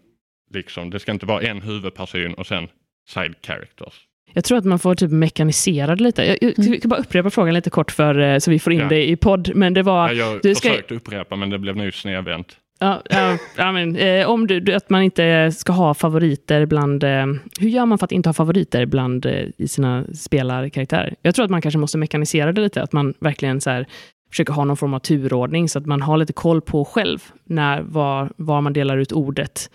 [0.53, 0.89] Liksom.
[0.89, 2.68] Det ska inte vara en huvudperson och sen
[3.07, 4.07] side characters.
[4.34, 6.23] Jag tror att man får typ mekanisera det lite.
[6.23, 6.80] Jag, jag, mm.
[6.80, 8.88] kan bara upprepa frågan lite kort för, eh, så vi får in ja.
[8.88, 9.51] det i podd.
[9.55, 10.09] Men det var...
[10.09, 10.69] Ja, jag du ska...
[10.69, 12.57] försökte upprepa men det blev nu snedvänt.
[12.80, 17.03] Ja, ja, ja men, eh, om du, att man inte ska ha favoriter bland...
[17.03, 17.25] Eh,
[17.59, 21.15] hur gör man för att inte ha favoriter bland eh, i sina spelarkaraktärer?
[21.21, 23.86] Jag tror att man kanske måste mekanisera det lite, att man verkligen så här,
[24.30, 27.82] försöker ha någon form av turordning, så att man har lite koll på själv när,
[27.82, 29.69] var, var man delar ut ordet.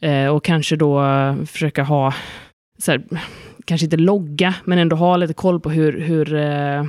[0.00, 1.04] Eh, och kanske då
[1.46, 2.14] försöka ha
[2.78, 3.02] så här,
[3.64, 6.84] kanske inte logga, men ändå ha lite koll på hur, hur, eh,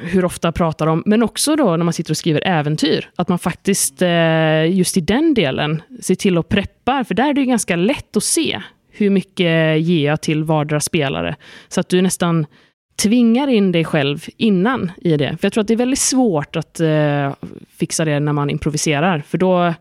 [0.00, 3.38] hur ofta pratar de, men också då när man sitter och skriver äventyr, att man
[3.38, 7.46] faktiskt eh, just i den delen ser till att preppa, för där är det ju
[7.46, 11.36] ganska lätt att se hur mycket ger jag till vardera spelare,
[11.68, 12.46] så att du nästan
[13.02, 15.36] tvingar in dig själv innan i det.
[15.40, 17.34] För jag tror att det är väldigt svårt att eh,
[17.76, 19.74] fixa det när man improviserar, för då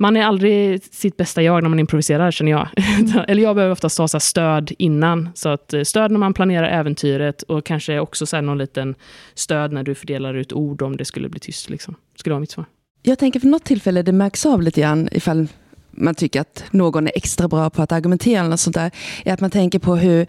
[0.00, 2.68] man är aldrig sitt bästa jag när man improviserar, känner jag.
[3.28, 5.28] Eller jag behöver oftast ha så stöd innan.
[5.34, 8.94] Så att eh, stöd när man planerar äventyret och kanske också så någon liten
[9.34, 11.70] stöd när du fördelar ut ord om det skulle bli tyst.
[11.70, 11.94] Liksom.
[12.16, 12.64] Skulle vara mitt svar.
[13.02, 15.48] Jag tänker för något tillfälle det märks av lite grann ifall
[15.90, 18.90] man tycker att någon är extra bra på att argumentera eller något sånt där,
[19.24, 20.26] är att man tänker på hur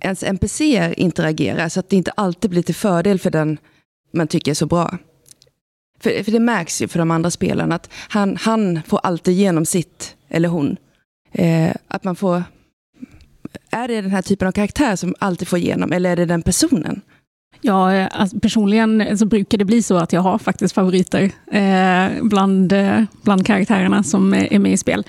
[0.00, 3.58] ens NPC interagerar, så att det inte alltid blir till fördel för den
[4.12, 4.98] man tycker är så bra.
[6.02, 9.66] För, för det märks ju för de andra spelarna att han, han får alltid igenom
[9.66, 10.76] sitt, eller hon.
[11.32, 12.44] Eh, att man får...
[13.70, 16.42] Är det den här typen av karaktär som alltid får igenom, eller är det den
[16.42, 17.00] personen?
[17.60, 22.22] Ja, eh, alltså personligen så brukar det bli så att jag har faktiskt favoriter eh,
[22.22, 25.04] bland, eh, bland karaktärerna som är med i spel.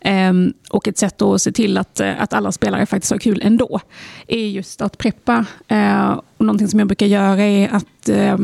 [0.00, 0.32] Eh,
[0.70, 3.80] och ett sätt att se till att, eh, att alla spelare faktiskt har kul ändå,
[4.28, 5.44] är just att preppa.
[5.68, 8.38] Eh, och någonting som jag brukar göra är att eh,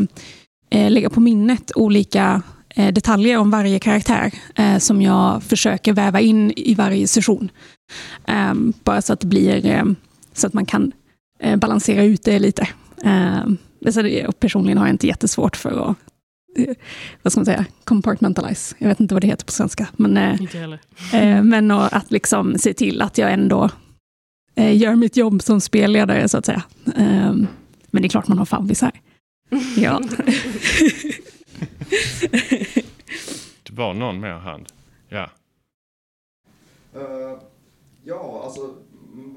[0.73, 6.53] lägga på minnet olika eh, detaljer om varje karaktär eh, som jag försöker väva in
[6.57, 7.51] i varje session.
[8.27, 9.85] Ehm, bara så att det blir, eh,
[10.35, 10.93] Så att man kan
[11.41, 12.69] eh, balansera ut det lite.
[13.05, 15.97] Eh, så det, och personligen har jag inte jättesvårt för att
[16.59, 16.75] eh,
[17.23, 18.75] vad ska man säga, compartmentalize.
[18.79, 19.89] Jag vet inte vad det heter på svenska.
[19.97, 20.37] Men, eh,
[21.15, 23.71] eh, men att liksom se till att jag ändå
[24.55, 26.63] eh, gör mitt jobb som spelledare, så att säga.
[26.97, 27.33] Eh,
[27.91, 28.93] men det är klart man har favvisar.
[29.77, 30.01] Ja.
[33.63, 34.73] Det var någon mer hand.
[35.09, 35.31] Ja.
[36.95, 37.39] Eh,
[38.05, 38.75] ja, alltså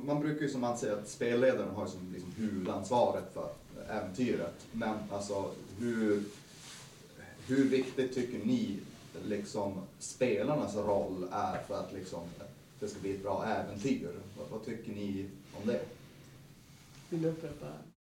[0.05, 3.49] man brukar ju som man säger att spelledaren har som liksom huvudansvaret för
[3.89, 4.67] äventyret.
[4.71, 6.23] Men alltså hur,
[7.47, 8.79] hur viktigt tycker ni
[9.25, 12.21] liksom spelarnas roll är för att liksom
[12.79, 14.09] det ska bli ett bra äventyr?
[14.37, 15.29] Vad, vad tycker ni
[15.61, 15.81] om det?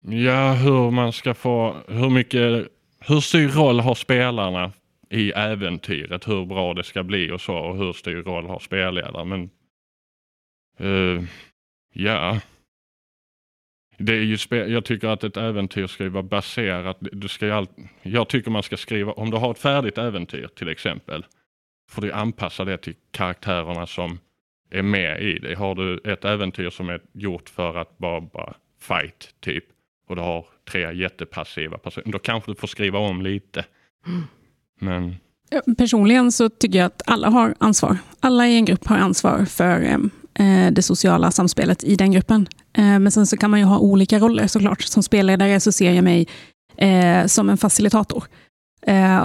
[0.10, 2.68] Ja, hur man ska få, hur mycket,
[3.00, 4.72] hur stor roll har spelarna
[5.10, 6.28] i äventyret?
[6.28, 9.30] Hur bra det ska bli och så och hur stor roll har spelledaren?
[9.30, 9.50] Men
[10.82, 11.24] uh,
[11.94, 12.40] ja.
[13.98, 17.46] Det är ju spe, jag tycker att ett äventyr ska ju vara baserat, du ska
[17.46, 17.68] ju all,
[18.02, 21.26] jag tycker man ska skriva, om du har ett färdigt äventyr till exempel,
[21.92, 24.20] får du anpassa det till karaktärerna som
[24.70, 25.56] är med i det.
[25.56, 29.66] Har du ett äventyr som är gjort för att bara, bara fight typ
[30.08, 33.66] och du har tre jättepassiva personer, då kanske du får skriva om lite.
[34.80, 35.16] Men
[35.78, 37.98] Personligen så tycker jag att alla har ansvar.
[38.20, 39.98] Alla i en grupp har ansvar för eh,
[40.48, 42.48] eh, det sociala samspelet i den gruppen.
[42.78, 44.82] Eh, men sen så kan man ju ha olika roller såklart.
[44.82, 46.28] Som spelledare så ser jag mig
[47.26, 48.24] som en facilitator.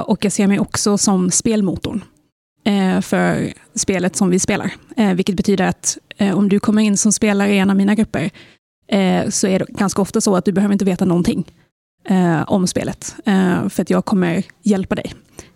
[0.05, 2.05] Och jag ser mig också som spelmotorn
[3.03, 4.73] för spelet som vi spelar.
[5.15, 5.99] Vilket betyder att
[6.35, 8.31] om du kommer in som spelare i en av mina grupper
[8.93, 11.53] eh, så är det ganska ofta så att du behöver inte veta någonting
[12.09, 13.15] eh, om spelet.
[13.25, 15.15] Eh, för att jag kommer hjälpa dig.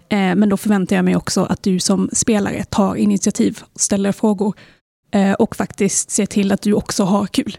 [0.09, 4.55] Eh, Men då förväntar jag mig också att du som spelare tar initiativ, ställer frågor
[5.15, 7.57] eh, och faktiskt ser till att du också har kul.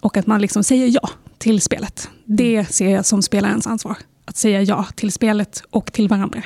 [0.00, 2.08] Och att man liksom säger ja till spelet.
[2.24, 3.96] Det ser jag som spelarens ansvar.
[4.24, 6.42] Att säga ja till spelet och till varandra.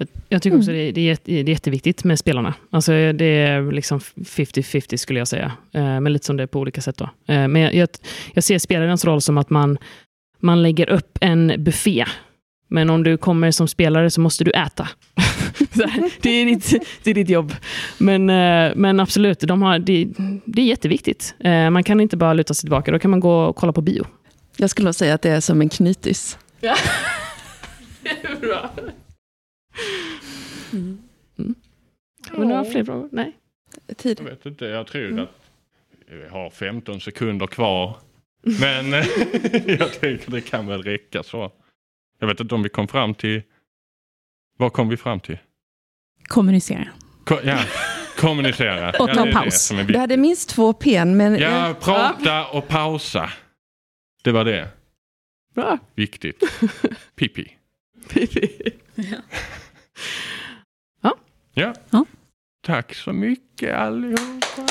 [0.00, 2.54] Jag, jag tycker också det är, det, är det är jätteviktigt med spelarna.
[2.70, 5.52] Alltså det är liksom 50-50 skulle jag säga.
[5.72, 6.96] Eh, men lite som det är på olika sätt.
[6.96, 7.04] Då.
[7.04, 7.88] Eh, men jag,
[8.34, 9.78] jag, ser spelarens roll som att man,
[10.38, 12.04] man lägger upp en buffé.
[12.68, 14.88] Men om du kommer som spelare så måste du äta.
[16.20, 17.54] Det, är ditt, det är ditt jobb.
[17.98, 20.08] Men, eh, men absolut, de har, det,
[20.44, 21.34] det är jätteviktigt.
[21.72, 22.92] Man kan inte bara luta sig tillbaka.
[22.92, 24.06] Då kan man gå och kolla på bio.
[24.56, 26.38] Jag skulle nog säga att det är som en knytis.
[26.60, 26.76] Ja.
[28.40, 28.70] Bra.
[30.72, 30.98] Mm.
[32.32, 33.08] Men du har fler frågor?
[33.12, 33.36] Nej.
[33.96, 34.18] Tid.
[34.20, 35.50] jag vet inte, jag tror att
[36.10, 37.96] vi har 15 sekunder kvar.
[38.42, 38.92] Men
[39.78, 41.52] jag tänker det kan väl räcka så.
[42.18, 43.42] Jag vet inte om vi kom fram till,
[44.58, 45.38] vad kom vi fram till?
[46.24, 46.88] Kommunicera.
[47.24, 47.58] Ko ja,
[48.16, 48.90] kommunicera.
[49.00, 49.68] Och ja, ta det är paus.
[49.68, 53.30] Det Du hade minst två pen, men Ja, prata och pausa.
[54.22, 54.68] Det var det.
[55.54, 55.78] Bra.
[55.94, 56.42] Viktigt.
[57.16, 57.56] Pipi.
[61.02, 61.16] Ja.
[61.54, 62.04] Ja.
[62.66, 64.66] Tack så mycket allihopa.